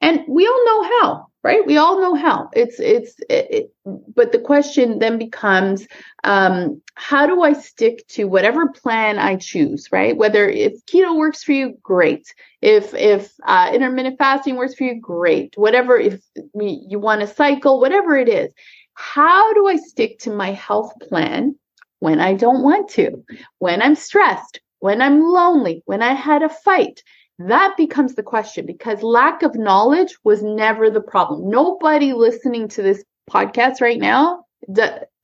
And 0.01 0.21
we 0.27 0.47
all 0.47 0.65
know 0.65 0.83
how, 0.83 1.27
right? 1.43 1.65
We 1.65 1.77
all 1.77 1.99
know 1.99 2.15
how. 2.15 2.49
It's 2.53 2.79
it's 2.79 3.19
it, 3.29 3.47
it, 3.51 3.71
but 3.85 4.31
the 4.31 4.39
question 4.39 4.99
then 4.99 5.17
becomes 5.17 5.87
um, 6.23 6.81
how 6.95 7.27
do 7.27 7.41
I 7.41 7.53
stick 7.53 8.07
to 8.09 8.25
whatever 8.25 8.69
plan 8.69 9.19
I 9.19 9.35
choose, 9.35 9.87
right? 9.91 10.15
Whether 10.15 10.47
if 10.47 10.73
keto 10.85 11.17
works 11.17 11.43
for 11.43 11.51
you, 11.51 11.77
great. 11.81 12.33
If 12.61 12.93
if 12.93 13.31
uh, 13.45 13.71
intermittent 13.73 14.17
fasting 14.17 14.55
works 14.55 14.75
for 14.75 14.83
you, 14.83 14.99
great. 14.99 15.53
Whatever 15.55 15.97
if 15.97 16.21
you 16.53 16.99
want 16.99 17.21
to 17.21 17.27
cycle, 17.27 17.79
whatever 17.79 18.15
it 18.15 18.29
is, 18.29 18.53
how 18.93 19.53
do 19.53 19.67
I 19.67 19.77
stick 19.77 20.19
to 20.19 20.31
my 20.31 20.51
health 20.51 20.93
plan 21.01 21.55
when 21.99 22.19
I 22.19 22.33
don't 22.33 22.63
want 22.63 22.89
to, 22.91 23.23
when 23.59 23.81
I'm 23.81 23.95
stressed, 23.95 24.59
when 24.79 25.01
I'm 25.01 25.21
lonely, 25.21 25.83
when 25.85 26.01
I 26.01 26.13
had 26.13 26.43
a 26.43 26.49
fight? 26.49 27.03
That 27.39 27.75
becomes 27.77 28.15
the 28.15 28.23
question 28.23 28.65
because 28.65 29.01
lack 29.01 29.41
of 29.41 29.55
knowledge 29.55 30.15
was 30.23 30.43
never 30.43 30.89
the 30.89 31.01
problem. 31.01 31.49
Nobody 31.49 32.13
listening 32.13 32.67
to 32.69 32.83
this 32.83 33.03
podcast 33.29 33.81
right 33.81 33.99
now 33.99 34.45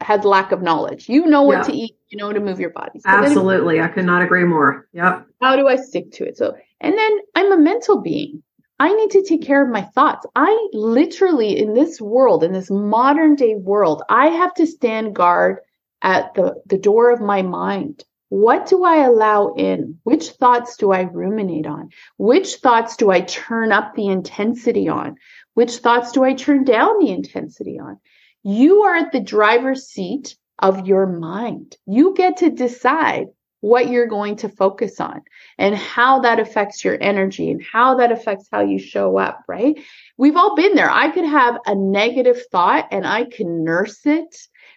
has 0.01 0.23
lack 0.23 0.51
of 0.51 0.62
knowledge. 0.62 1.10
You 1.10 1.25
know 1.27 1.43
what 1.43 1.65
to 1.65 1.73
eat, 1.73 1.95
you 2.10 2.17
know 2.17 2.34
to 2.34 2.39
move 2.39 2.60
your 2.60 2.71
body. 2.71 2.99
So 2.99 3.10
Absolutely. 3.10 3.82
I 3.82 3.88
could 3.88 4.06
not 4.06 4.21
agree 4.21 4.45
more. 4.45 4.88
Yep. 4.93 5.27
How 5.41 5.56
do 5.56 5.67
I 5.67 5.75
stick 5.75 6.12
to 6.13 6.27
it? 6.27 6.38
So, 6.38 6.56
and 6.82 6.97
then 6.97 7.17
I'm 7.36 7.51
a 7.51 7.58
mental 7.58 8.01
being. 8.01 8.41
I 8.80 8.94
need 8.94 9.12
to 9.12 9.24
take 9.24 9.42
care 9.42 9.63
of 9.63 9.72
my 9.72 9.82
thoughts. 9.82 10.26
I 10.36 10.70
literally, 10.72 11.58
in 11.58 11.74
this 11.74 12.00
world, 12.00 12.44
in 12.44 12.54
this 12.54 12.70
modern 12.70 13.36
day 13.36 13.56
world, 13.56 14.04
I 14.10 14.28
have 14.28 14.54
to 14.56 14.68
stand 14.68 15.16
guard 15.16 15.60
at 16.02 16.34
the, 16.36 16.62
the 16.68 16.78
door 16.78 17.12
of 17.12 17.20
my 17.20 17.42
mind. 17.42 18.04
What 18.30 18.68
do 18.68 18.84
I 18.84 19.06
allow 19.06 19.54
in? 19.54 20.00
Which 20.04 20.32
thoughts 20.32 20.78
do 20.78 20.92
I 20.92 21.04
ruminate 21.04 21.66
on? 21.66 21.90
Which 22.18 22.56
thoughts 22.56 22.98
do 22.98 23.10
I 23.10 23.22
turn 23.22 23.72
up 23.72 23.96
the 23.96 24.08
intensity 24.08 24.90
on? 24.90 25.16
Which 25.54 25.78
thoughts 25.78 26.12
do 26.12 26.24
I 26.24 26.34
turn 26.34 26.63
down 26.63 27.00
the 27.00 27.10
intensity 27.10 27.80
on? 27.80 28.00
You 28.44 28.84
are 28.84 28.96
at 28.96 29.12
the 29.12 29.22
driver's 29.22 29.88
seat 29.88 30.36
of 30.60 30.88
your 30.88 31.08
mind. 31.08 31.78
You 31.86 32.13
get 32.16 32.38
to 32.38 32.50
decide 32.50 33.28
what 33.62 33.89
you're 33.89 34.08
going 34.08 34.36
to 34.38 34.50
focus 34.50 35.00
on 35.00 35.22
and 35.58 35.76
how 35.76 36.20
that 36.22 36.39
affects 36.39 36.86
your 36.86 36.98
energy 37.02 37.50
and 37.50 37.63
how 37.63 37.96
that 37.96 38.12
affects 38.12 38.48
how 38.52 38.62
you 38.62 38.78
show 38.78 39.17
up, 39.17 39.43
right? 39.48 39.80
We've 40.17 40.36
all 40.36 40.56
been 40.56 40.76
there. 40.76 40.89
I 40.89 41.10
could 41.10 41.26
have 41.26 41.58
a 41.65 41.76
negative 41.76 42.41
thought 42.52 42.88
and 42.91 43.06
I 43.06 43.26
can 43.26 43.63
nurse 43.63 44.06
it, 44.06 44.36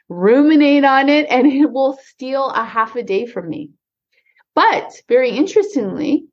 ruminate 0.09 0.85
on 0.85 1.09
it, 1.09 1.27
and 1.29 1.47
it 1.53 1.71
will 1.71 1.99
steal 2.05 2.49
a 2.49 2.64
half 2.64 2.97
a 2.97 3.03
day 3.03 3.27
from 3.27 3.49
me. 3.49 3.71
But 4.55 5.01
very 5.09 5.31
interestingly, 5.31 6.25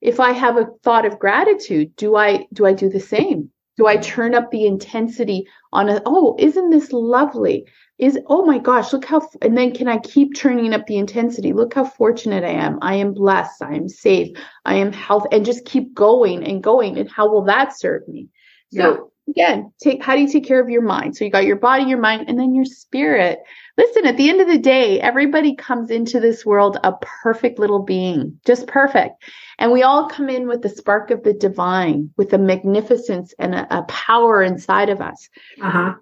if 0.00 0.20
I 0.20 0.32
have 0.32 0.56
a 0.56 0.68
thought 0.82 1.06
of 1.06 1.18
gratitude, 1.18 1.96
do 1.96 2.16
I 2.16 2.46
do 2.52 2.66
I 2.66 2.72
do 2.72 2.88
the 2.88 3.00
same? 3.00 3.50
Do 3.76 3.86
I 3.86 3.96
turn 3.98 4.34
up 4.34 4.50
the 4.50 4.66
intensity 4.66 5.46
on 5.72 5.88
a, 5.88 6.00
oh, 6.06 6.36
isn't 6.38 6.70
this 6.70 6.92
lovely? 6.92 7.66
is 7.98 8.18
oh 8.26 8.44
my 8.44 8.58
gosh 8.58 8.92
look 8.92 9.04
how 9.04 9.26
and 9.40 9.56
then 9.56 9.72
can 9.72 9.88
i 9.88 9.98
keep 9.98 10.34
turning 10.34 10.74
up 10.74 10.86
the 10.86 10.96
intensity? 10.98 11.52
Look 11.52 11.74
how 11.74 11.84
fortunate 11.84 12.44
i 12.44 12.50
am. 12.50 12.78
I 12.82 12.96
am 12.96 13.14
blessed. 13.14 13.62
I 13.62 13.74
am 13.74 13.88
safe. 13.88 14.36
I 14.64 14.74
am 14.74 14.92
healthy 14.92 15.28
and 15.32 15.44
just 15.44 15.64
keep 15.64 15.94
going 15.94 16.44
and 16.44 16.62
going 16.62 16.98
and 16.98 17.10
how 17.10 17.30
will 17.30 17.44
that 17.44 17.78
serve 17.78 18.06
me? 18.08 18.28
So 18.72 19.12
again, 19.28 19.72
take 19.82 20.02
how 20.02 20.14
do 20.14 20.20
you 20.20 20.28
take 20.28 20.46
care 20.46 20.60
of 20.60 20.70
your 20.70 20.82
mind? 20.82 21.16
So 21.16 21.24
you 21.24 21.30
got 21.30 21.44
your 21.44 21.56
body, 21.56 21.84
your 21.84 22.00
mind, 22.00 22.28
and 22.28 22.38
then 22.38 22.54
your 22.54 22.64
spirit. 22.64 23.40
Listen, 23.76 24.06
at 24.06 24.16
the 24.16 24.28
end 24.28 24.40
of 24.40 24.48
the 24.48 24.58
day, 24.58 25.00
everybody 25.00 25.54
comes 25.54 25.90
into 25.90 26.20
this 26.20 26.46
world 26.46 26.78
a 26.82 26.92
perfect 27.22 27.58
little 27.58 27.82
being, 27.82 28.40
just 28.46 28.66
perfect. 28.66 29.22
And 29.58 29.72
we 29.72 29.82
all 29.82 30.08
come 30.08 30.28
in 30.28 30.48
with 30.48 30.62
the 30.62 30.68
spark 30.68 31.10
of 31.10 31.22
the 31.22 31.34
divine, 31.34 32.10
with 32.16 32.32
a 32.32 32.38
magnificence 32.38 33.34
and 33.38 33.54
a, 33.54 33.78
a 33.78 33.82
power 33.82 34.42
inside 34.42 34.88
of 34.88 35.00
us. 35.00 35.28
Uh-huh. 35.60 35.94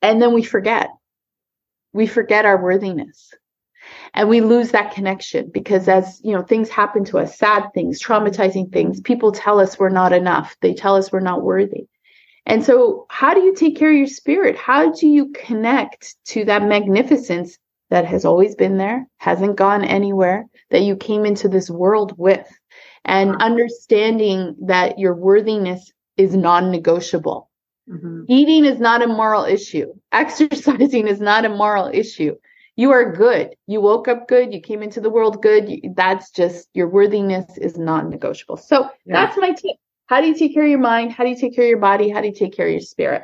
And 0.00 0.20
then 0.20 0.32
we 0.32 0.42
forget. 0.42 0.90
We 1.92 2.06
forget 2.06 2.46
our 2.46 2.62
worthiness 2.62 3.32
and 4.14 4.28
we 4.28 4.40
lose 4.40 4.70
that 4.70 4.94
connection 4.94 5.50
because 5.52 5.88
as 5.88 6.20
you 6.22 6.32
know 6.32 6.42
things 6.42 6.68
happen 6.68 7.04
to 7.04 7.18
us 7.18 7.36
sad 7.36 7.68
things 7.74 8.02
traumatizing 8.02 8.72
things 8.72 9.00
people 9.00 9.32
tell 9.32 9.60
us 9.60 9.78
we're 9.78 9.88
not 9.88 10.12
enough 10.12 10.56
they 10.60 10.74
tell 10.74 10.96
us 10.96 11.12
we're 11.12 11.20
not 11.20 11.42
worthy 11.42 11.86
and 12.46 12.64
so 12.64 13.06
how 13.08 13.34
do 13.34 13.40
you 13.40 13.54
take 13.54 13.76
care 13.76 13.90
of 13.90 13.96
your 13.96 14.06
spirit 14.06 14.56
how 14.56 14.92
do 14.92 15.06
you 15.06 15.30
connect 15.32 16.16
to 16.24 16.44
that 16.44 16.62
magnificence 16.62 17.58
that 17.90 18.04
has 18.04 18.24
always 18.24 18.54
been 18.54 18.78
there 18.78 19.06
hasn't 19.18 19.56
gone 19.56 19.84
anywhere 19.84 20.46
that 20.70 20.82
you 20.82 20.96
came 20.96 21.26
into 21.26 21.48
this 21.48 21.70
world 21.70 22.14
with 22.16 22.48
and 23.04 23.36
understanding 23.42 24.56
that 24.62 24.98
your 24.98 25.14
worthiness 25.14 25.92
is 26.16 26.34
non-negotiable 26.34 27.50
mm-hmm. 27.88 28.22
eating 28.28 28.64
is 28.64 28.80
not 28.80 29.02
a 29.02 29.06
moral 29.06 29.44
issue 29.44 29.92
exercising 30.12 31.06
is 31.06 31.20
not 31.20 31.44
a 31.44 31.48
moral 31.48 31.90
issue 31.92 32.34
you 32.76 32.90
are 32.90 33.12
good. 33.12 33.54
You 33.66 33.80
woke 33.80 34.08
up 34.08 34.28
good. 34.28 34.52
You 34.52 34.60
came 34.60 34.82
into 34.82 35.00
the 35.00 35.10
world 35.10 35.42
good. 35.42 35.70
That's 35.94 36.30
just 36.30 36.68
your 36.72 36.88
worthiness 36.88 37.58
is 37.58 37.76
non 37.76 38.08
negotiable. 38.08 38.56
So 38.56 38.88
yeah. 39.04 39.26
that's 39.26 39.36
my 39.36 39.50
tip. 39.50 39.76
How 40.06 40.20
do 40.20 40.26
you 40.26 40.34
take 40.34 40.54
care 40.54 40.64
of 40.64 40.70
your 40.70 40.78
mind? 40.78 41.12
How 41.12 41.24
do 41.24 41.30
you 41.30 41.36
take 41.36 41.54
care 41.54 41.64
of 41.64 41.70
your 41.70 41.78
body? 41.78 42.10
How 42.10 42.20
do 42.20 42.28
you 42.28 42.34
take 42.34 42.54
care 42.54 42.66
of 42.66 42.72
your 42.72 42.80
spirit? 42.80 43.22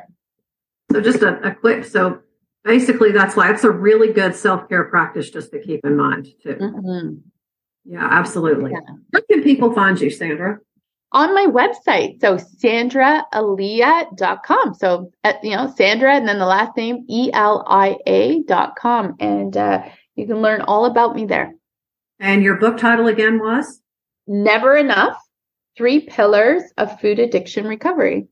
So 0.91 1.01
just 1.01 1.21
a, 1.21 1.39
a 1.47 1.53
quick, 1.53 1.85
so 1.85 2.19
basically 2.63 3.11
that's 3.11 3.35
why 3.35 3.51
it's 3.51 3.63
a 3.63 3.69
really 3.69 4.11
good 4.11 4.35
self-care 4.35 4.85
practice 4.85 5.29
just 5.29 5.51
to 5.51 5.61
keep 5.61 5.81
in 5.83 5.95
mind 5.95 6.27
too. 6.41 6.55
Mm-hmm. 6.55 7.15
Yeah, 7.85 8.07
absolutely. 8.09 8.71
Yeah. 8.71 8.79
Where 9.11 9.23
can 9.29 9.43
people 9.43 9.73
find 9.73 9.99
you, 9.99 10.09
Sandra? 10.09 10.59
on 11.11 11.33
my 11.33 11.47
website. 11.47 12.21
So 12.21 12.37
sandraelia.com. 12.37 14.75
So, 14.75 15.11
uh, 15.23 15.33
you 15.41 15.55
know, 15.55 15.73
Sandra 15.75 16.15
and 16.15 16.27
then 16.27 16.37
the 16.39 16.45
last 16.45 16.77
name, 16.77 17.03
E-L-I-A.com. 17.07 19.15
And 19.19 19.57
uh, 19.57 19.85
you 20.15 20.27
can 20.27 20.41
learn 20.41 20.61
all 20.61 20.85
about 20.85 21.15
me 21.15 21.25
there. 21.25 21.55
And 22.19 22.43
your 22.43 22.57
book 22.57 22.77
title 22.77 23.07
again 23.07 23.39
was? 23.39 23.81
Never 24.27 24.77
Enough, 24.77 25.17
Three 25.79 26.01
Pillars 26.01 26.63
of 26.77 26.99
Food 26.99 27.19
Addiction 27.19 27.65
Recovery. 27.65 28.27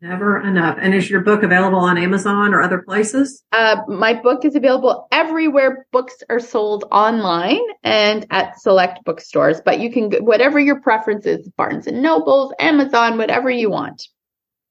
Never 0.00 0.40
enough. 0.40 0.78
And 0.80 0.94
is 0.94 1.10
your 1.10 1.22
book 1.22 1.42
available 1.42 1.80
on 1.80 1.98
Amazon 1.98 2.54
or 2.54 2.62
other 2.62 2.82
places? 2.82 3.42
Uh, 3.50 3.78
my 3.88 4.14
book 4.14 4.44
is 4.44 4.54
available 4.54 5.08
everywhere 5.10 5.88
books 5.90 6.22
are 6.30 6.38
sold 6.38 6.84
online 6.92 7.58
and 7.82 8.24
at 8.30 8.60
select 8.60 9.02
bookstores. 9.04 9.60
But 9.60 9.80
you 9.80 9.90
can, 9.90 10.12
whatever 10.24 10.60
your 10.60 10.80
preference 10.80 11.26
is, 11.26 11.48
Barnes 11.56 11.88
and 11.88 12.00
Nobles, 12.00 12.54
Amazon, 12.60 13.18
whatever 13.18 13.50
you 13.50 13.70
want. 13.70 14.06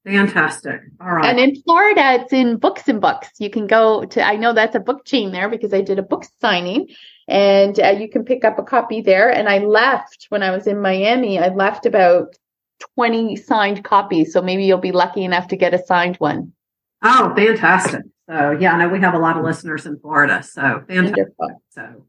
Fantastic. 0.06 0.80
All 1.02 1.12
right. 1.12 1.26
And 1.26 1.42
in 1.42 1.62
Florida, 1.64 2.22
it's 2.22 2.32
in 2.32 2.56
Books 2.56 2.88
and 2.88 3.02
Books. 3.02 3.32
You 3.38 3.50
can 3.50 3.68
go 3.68 4.06
to, 4.06 4.26
I 4.26 4.38
know 4.38 4.54
that's 4.54 4.78
a 4.78 4.80
book 4.80 5.04
chain 5.04 5.34
there 5.34 5.50
because 5.50 5.74
I 5.74 5.82
did 5.82 6.00
a 6.00 6.04
book 6.04 6.24
signing 6.40 6.88
and 7.28 7.80
uh, 7.80 7.90
you 7.90 8.10
can 8.10 8.24
pick 8.24 8.46
up 8.46 8.58
a 8.58 8.64
copy 8.64 9.02
there. 9.02 9.30
And 9.30 9.50
I 9.50 9.60
left 9.60 10.28
when 10.30 10.44
I 10.44 10.52
was 10.52 10.68
in 10.68 10.82
Miami, 10.82 11.40
I 11.40 11.50
left 11.50 11.86
about 11.86 12.36
20 12.96 13.36
signed 13.36 13.84
copies. 13.84 14.34
So 14.34 14.42
maybe 14.42 14.66
you'll 14.66 14.78
be 14.78 14.92
lucky 14.92 15.24
enough 15.24 15.50
to 15.50 15.58
get 15.58 15.74
a 15.74 15.84
signed 15.86 16.18
one. 16.18 16.54
Oh, 17.04 17.34
fantastic. 17.36 18.04
So 18.30 18.52
yeah, 18.52 18.74
I 18.74 18.78
know 18.78 18.90
we 18.90 19.00
have 19.02 19.14
a 19.14 19.20
lot 19.20 19.38
of 19.38 19.44
listeners 19.44 19.86
in 19.86 20.00
Florida. 20.00 20.44
So 20.44 20.84
fantastic. 20.88 21.28
Wonderful. 21.38 21.62
So 21.70 22.06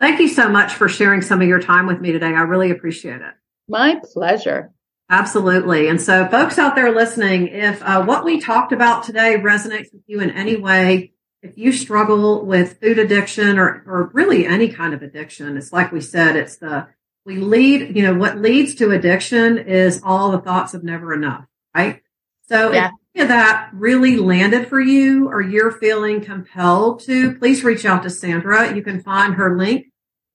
thank 0.00 0.20
you 0.20 0.28
so 0.28 0.48
much 0.48 0.74
for 0.74 0.88
sharing 0.88 1.22
some 1.22 1.40
of 1.40 1.48
your 1.48 1.60
time 1.60 1.86
with 1.86 2.00
me 2.00 2.12
today. 2.12 2.26
I 2.26 2.42
really 2.42 2.70
appreciate 2.70 3.20
it. 3.20 3.34
My 3.68 4.00
pleasure. 4.12 4.72
Absolutely. 5.10 5.88
And 5.88 6.00
so 6.00 6.28
folks 6.28 6.58
out 6.58 6.74
there 6.74 6.94
listening, 6.94 7.48
if 7.48 7.82
uh, 7.82 8.04
what 8.04 8.24
we 8.24 8.40
talked 8.40 8.72
about 8.72 9.04
today 9.04 9.36
resonates 9.38 9.92
with 9.92 10.02
you 10.06 10.20
in 10.20 10.30
any 10.30 10.56
way, 10.56 11.12
if 11.42 11.56
you 11.56 11.72
struggle 11.72 12.44
with 12.44 12.80
food 12.80 12.98
addiction 12.98 13.58
or, 13.58 13.82
or 13.86 14.10
really 14.12 14.46
any 14.46 14.68
kind 14.68 14.94
of 14.94 15.02
addiction, 15.02 15.56
it's 15.56 15.72
like 15.72 15.92
we 15.92 16.00
said, 16.00 16.36
it's 16.36 16.56
the 16.56 16.88
we 17.24 17.36
lead, 17.36 17.94
you 17.94 18.02
know, 18.02 18.14
what 18.14 18.38
leads 18.38 18.74
to 18.76 18.90
addiction 18.90 19.58
is 19.58 20.00
all 20.02 20.32
the 20.32 20.40
thoughts 20.40 20.72
of 20.72 20.82
never 20.82 21.12
enough, 21.12 21.44
right? 21.76 22.02
So 22.48 22.72
yeah. 22.72 22.90
if 23.14 23.28
that 23.28 23.68
really 23.74 24.16
landed 24.16 24.68
for 24.68 24.80
you 24.80 25.28
or 25.28 25.42
you're 25.42 25.70
feeling 25.70 26.22
compelled 26.22 27.00
to, 27.00 27.34
please 27.34 27.62
reach 27.62 27.84
out 27.84 28.02
to 28.04 28.10
Sandra. 28.10 28.74
You 28.74 28.82
can 28.82 29.02
find 29.02 29.34
her 29.34 29.58
link 29.58 29.88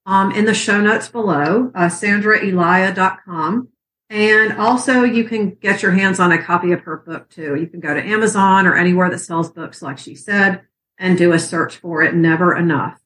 um, 0.06 0.32
in 0.32 0.46
the 0.46 0.54
show 0.54 0.80
notes 0.80 1.10
below, 1.10 1.72
uh, 1.74 1.88
sandraelia.com. 1.88 3.70
And 4.12 4.54
also 4.54 5.04
you 5.04 5.24
can 5.24 5.56
get 5.56 5.82
your 5.82 5.94
hands 5.94 6.20
on 6.20 6.32
a 6.32 6.44
copy 6.44 6.72
of 6.74 6.82
her 6.82 6.98
book 6.98 7.30
too. 7.30 7.56
You 7.56 7.66
can 7.66 7.80
go 7.80 7.96
to 7.96 8.06
Amazon 8.06 8.68
or 8.68 8.76
anywhere 8.76 9.10
that 9.10 9.20
sells 9.20 9.50
books, 9.50 9.82
like 9.82 9.98
she 9.98 10.14
said, 10.14 10.62
and 10.98 11.18
do 11.18 11.34
a 11.34 11.40
search 11.40 11.78
for 11.78 12.02
it. 12.04 12.16
Never 12.16 12.56
enough. 12.56 13.00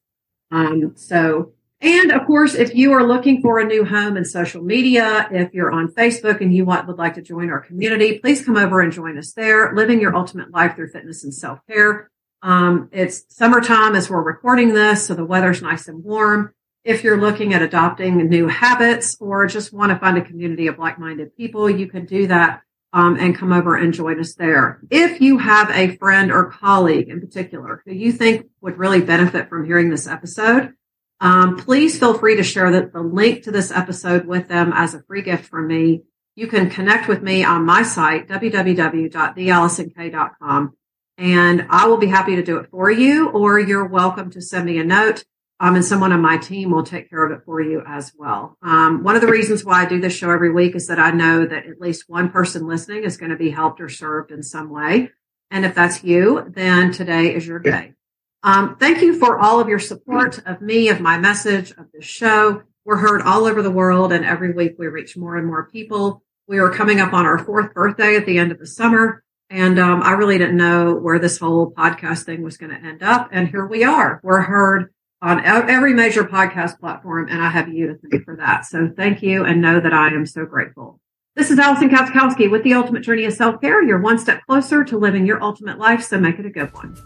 Um, 0.50 0.92
so 0.96 1.52
and 1.80 2.10
of 2.10 2.26
course, 2.26 2.54
if 2.54 2.74
you 2.74 2.92
are 2.92 3.06
looking 3.06 3.40
for 3.40 3.60
a 3.60 3.64
new 3.64 3.84
home 3.84 4.16
in 4.16 4.24
social 4.24 4.62
media, 4.62 5.28
if 5.30 5.54
you're 5.54 5.70
on 5.70 5.88
Facebook 5.88 6.40
and 6.40 6.52
you 6.52 6.64
want, 6.64 6.88
would 6.88 6.98
like 6.98 7.14
to 7.14 7.22
join 7.22 7.50
our 7.50 7.60
community, 7.60 8.18
please 8.18 8.44
come 8.44 8.56
over 8.56 8.80
and 8.80 8.92
join 8.92 9.16
us 9.16 9.32
there. 9.32 9.72
Living 9.74 10.00
your 10.00 10.16
ultimate 10.16 10.50
life 10.50 10.74
through 10.74 10.88
fitness 10.88 11.22
and 11.22 11.32
self 11.32 11.60
care. 11.68 12.10
Um, 12.42 12.88
it's 12.90 13.24
summertime 13.28 13.94
as 13.94 14.10
we're 14.10 14.22
recording 14.22 14.74
this, 14.74 15.06
so 15.06 15.14
the 15.14 15.24
weather's 15.24 15.62
nice 15.62 15.86
and 15.86 16.02
warm. 16.02 16.52
If 16.84 17.04
you're 17.04 17.20
looking 17.20 17.54
at 17.54 17.62
adopting 17.62 18.28
new 18.28 18.48
habits 18.48 19.16
or 19.20 19.46
just 19.46 19.72
want 19.72 19.92
to 19.92 19.98
find 19.98 20.16
a 20.18 20.22
community 20.22 20.66
of 20.66 20.78
like-minded 20.78 21.36
people, 21.36 21.68
you 21.68 21.86
can 21.86 22.06
do 22.06 22.26
that 22.28 22.62
um, 22.92 23.16
and 23.18 23.36
come 23.36 23.52
over 23.52 23.74
and 23.76 23.92
join 23.92 24.20
us 24.20 24.34
there. 24.34 24.80
If 24.90 25.20
you 25.20 25.38
have 25.38 25.70
a 25.70 25.96
friend 25.96 26.30
or 26.32 26.50
colleague 26.50 27.08
in 27.08 27.20
particular 27.20 27.82
who 27.84 27.92
you 27.92 28.12
think 28.12 28.46
would 28.60 28.78
really 28.78 29.00
benefit 29.00 29.48
from 29.48 29.66
hearing 29.66 29.90
this 29.90 30.06
episode, 30.06 30.74
um, 31.20 31.56
please 31.56 31.98
feel 31.98 32.14
free 32.14 32.36
to 32.36 32.44
share 32.44 32.70
the, 32.70 32.88
the 32.92 33.00
link 33.00 33.42
to 33.44 33.50
this 33.50 33.72
episode 33.72 34.26
with 34.26 34.48
them 34.48 34.72
as 34.74 34.92
a 34.94 35.02
free 35.02 35.22
gift 35.22 35.46
from 35.46 35.66
me. 35.66 36.02
You 36.36 36.46
can 36.46 36.70
connect 36.70 37.08
with 37.08 37.22
me 37.22 37.42
on 37.44 37.66
my 37.66 37.82
site, 37.82 38.28
www.theallisonk.com, 38.28 40.72
and 41.18 41.66
I 41.68 41.88
will 41.88 41.96
be 41.96 42.06
happy 42.06 42.36
to 42.36 42.44
do 42.44 42.58
it 42.58 42.70
for 42.70 42.88
you, 42.90 43.30
or 43.30 43.58
you're 43.58 43.88
welcome 43.88 44.30
to 44.30 44.40
send 44.40 44.66
me 44.66 44.78
a 44.78 44.84
note. 44.84 45.24
Um, 45.60 45.74
and 45.74 45.84
someone 45.84 46.12
on 46.12 46.22
my 46.22 46.36
team 46.36 46.70
will 46.70 46.84
take 46.84 47.10
care 47.10 47.24
of 47.24 47.32
it 47.32 47.44
for 47.44 47.60
you 47.60 47.82
as 47.86 48.12
well. 48.16 48.56
Um, 48.62 49.02
one 49.02 49.16
of 49.16 49.22
the 49.22 49.26
reasons 49.26 49.64
why 49.64 49.82
I 49.82 49.86
do 49.86 50.00
this 50.00 50.14
show 50.14 50.30
every 50.30 50.52
week 50.52 50.76
is 50.76 50.86
that 50.86 51.00
I 51.00 51.10
know 51.10 51.44
that 51.46 51.66
at 51.66 51.80
least 51.80 52.04
one 52.06 52.30
person 52.30 52.68
listening 52.68 53.02
is 53.02 53.16
going 53.16 53.30
to 53.30 53.36
be 53.36 53.50
helped 53.50 53.80
or 53.80 53.88
served 53.88 54.30
in 54.30 54.42
some 54.44 54.70
way. 54.70 55.10
And 55.50 55.64
if 55.64 55.74
that's 55.74 56.04
you, 56.04 56.44
then 56.48 56.92
today 56.92 57.34
is 57.34 57.46
your 57.46 57.58
day. 57.58 57.94
Um, 58.42 58.76
thank 58.76 59.00
you 59.02 59.18
for 59.18 59.38
all 59.38 59.58
of 59.58 59.68
your 59.68 59.80
support 59.80 60.40
of 60.46 60.60
me, 60.60 60.90
of 60.90 61.00
my 61.00 61.18
message, 61.18 61.72
of 61.72 61.86
the 61.92 62.02
show. 62.02 62.62
We're 62.84 62.96
heard 62.96 63.22
all 63.22 63.44
over 63.44 63.60
the 63.62 63.70
world, 63.70 64.12
and 64.12 64.24
every 64.24 64.52
week 64.52 64.76
we 64.78 64.86
reach 64.86 65.16
more 65.16 65.36
and 65.36 65.46
more 65.46 65.68
people. 65.68 66.22
We 66.46 66.58
are 66.58 66.70
coming 66.70 67.00
up 67.00 67.12
on 67.12 67.26
our 67.26 67.38
fourth 67.38 67.74
birthday 67.74 68.16
at 68.16 68.26
the 68.26 68.38
end 68.38 68.52
of 68.52 68.58
the 68.58 68.66
summer, 68.66 69.24
and 69.50 69.78
um, 69.78 70.02
I 70.02 70.12
really 70.12 70.38
didn't 70.38 70.56
know 70.56 70.94
where 70.94 71.18
this 71.18 71.38
whole 71.38 71.72
podcast 71.72 72.24
thing 72.24 72.42
was 72.42 72.56
going 72.56 72.70
to 72.70 72.86
end 72.86 73.02
up. 73.02 73.28
And 73.32 73.48
here 73.48 73.66
we 73.66 73.84
are. 73.84 74.20
We're 74.22 74.42
heard 74.42 74.90
on 75.20 75.44
every 75.44 75.94
major 75.94 76.24
podcast 76.24 76.78
platform, 76.78 77.28
and 77.28 77.42
I 77.42 77.50
have 77.50 77.68
you 77.68 77.88
to 77.88 78.08
thank 78.10 78.24
for 78.24 78.36
that. 78.36 78.66
So 78.66 78.90
thank 78.96 79.22
you, 79.22 79.44
and 79.44 79.60
know 79.60 79.80
that 79.80 79.92
I 79.92 80.08
am 80.08 80.26
so 80.26 80.44
grateful. 80.46 81.00
This 81.34 81.50
is 81.50 81.58
Alison 81.58 81.88
Katzkowski 81.88 82.50
with 82.50 82.64
the 82.64 82.74
Ultimate 82.74 83.02
Journey 83.02 83.24
of 83.24 83.32
Self 83.32 83.60
Care. 83.60 83.82
You're 83.82 84.00
one 84.00 84.18
step 84.18 84.40
closer 84.46 84.84
to 84.84 84.98
living 84.98 85.26
your 85.26 85.42
ultimate 85.42 85.78
life, 85.78 86.02
so 86.02 86.18
make 86.18 86.38
it 86.38 86.46
a 86.46 86.50
good 86.50 86.72
one. 86.74 86.96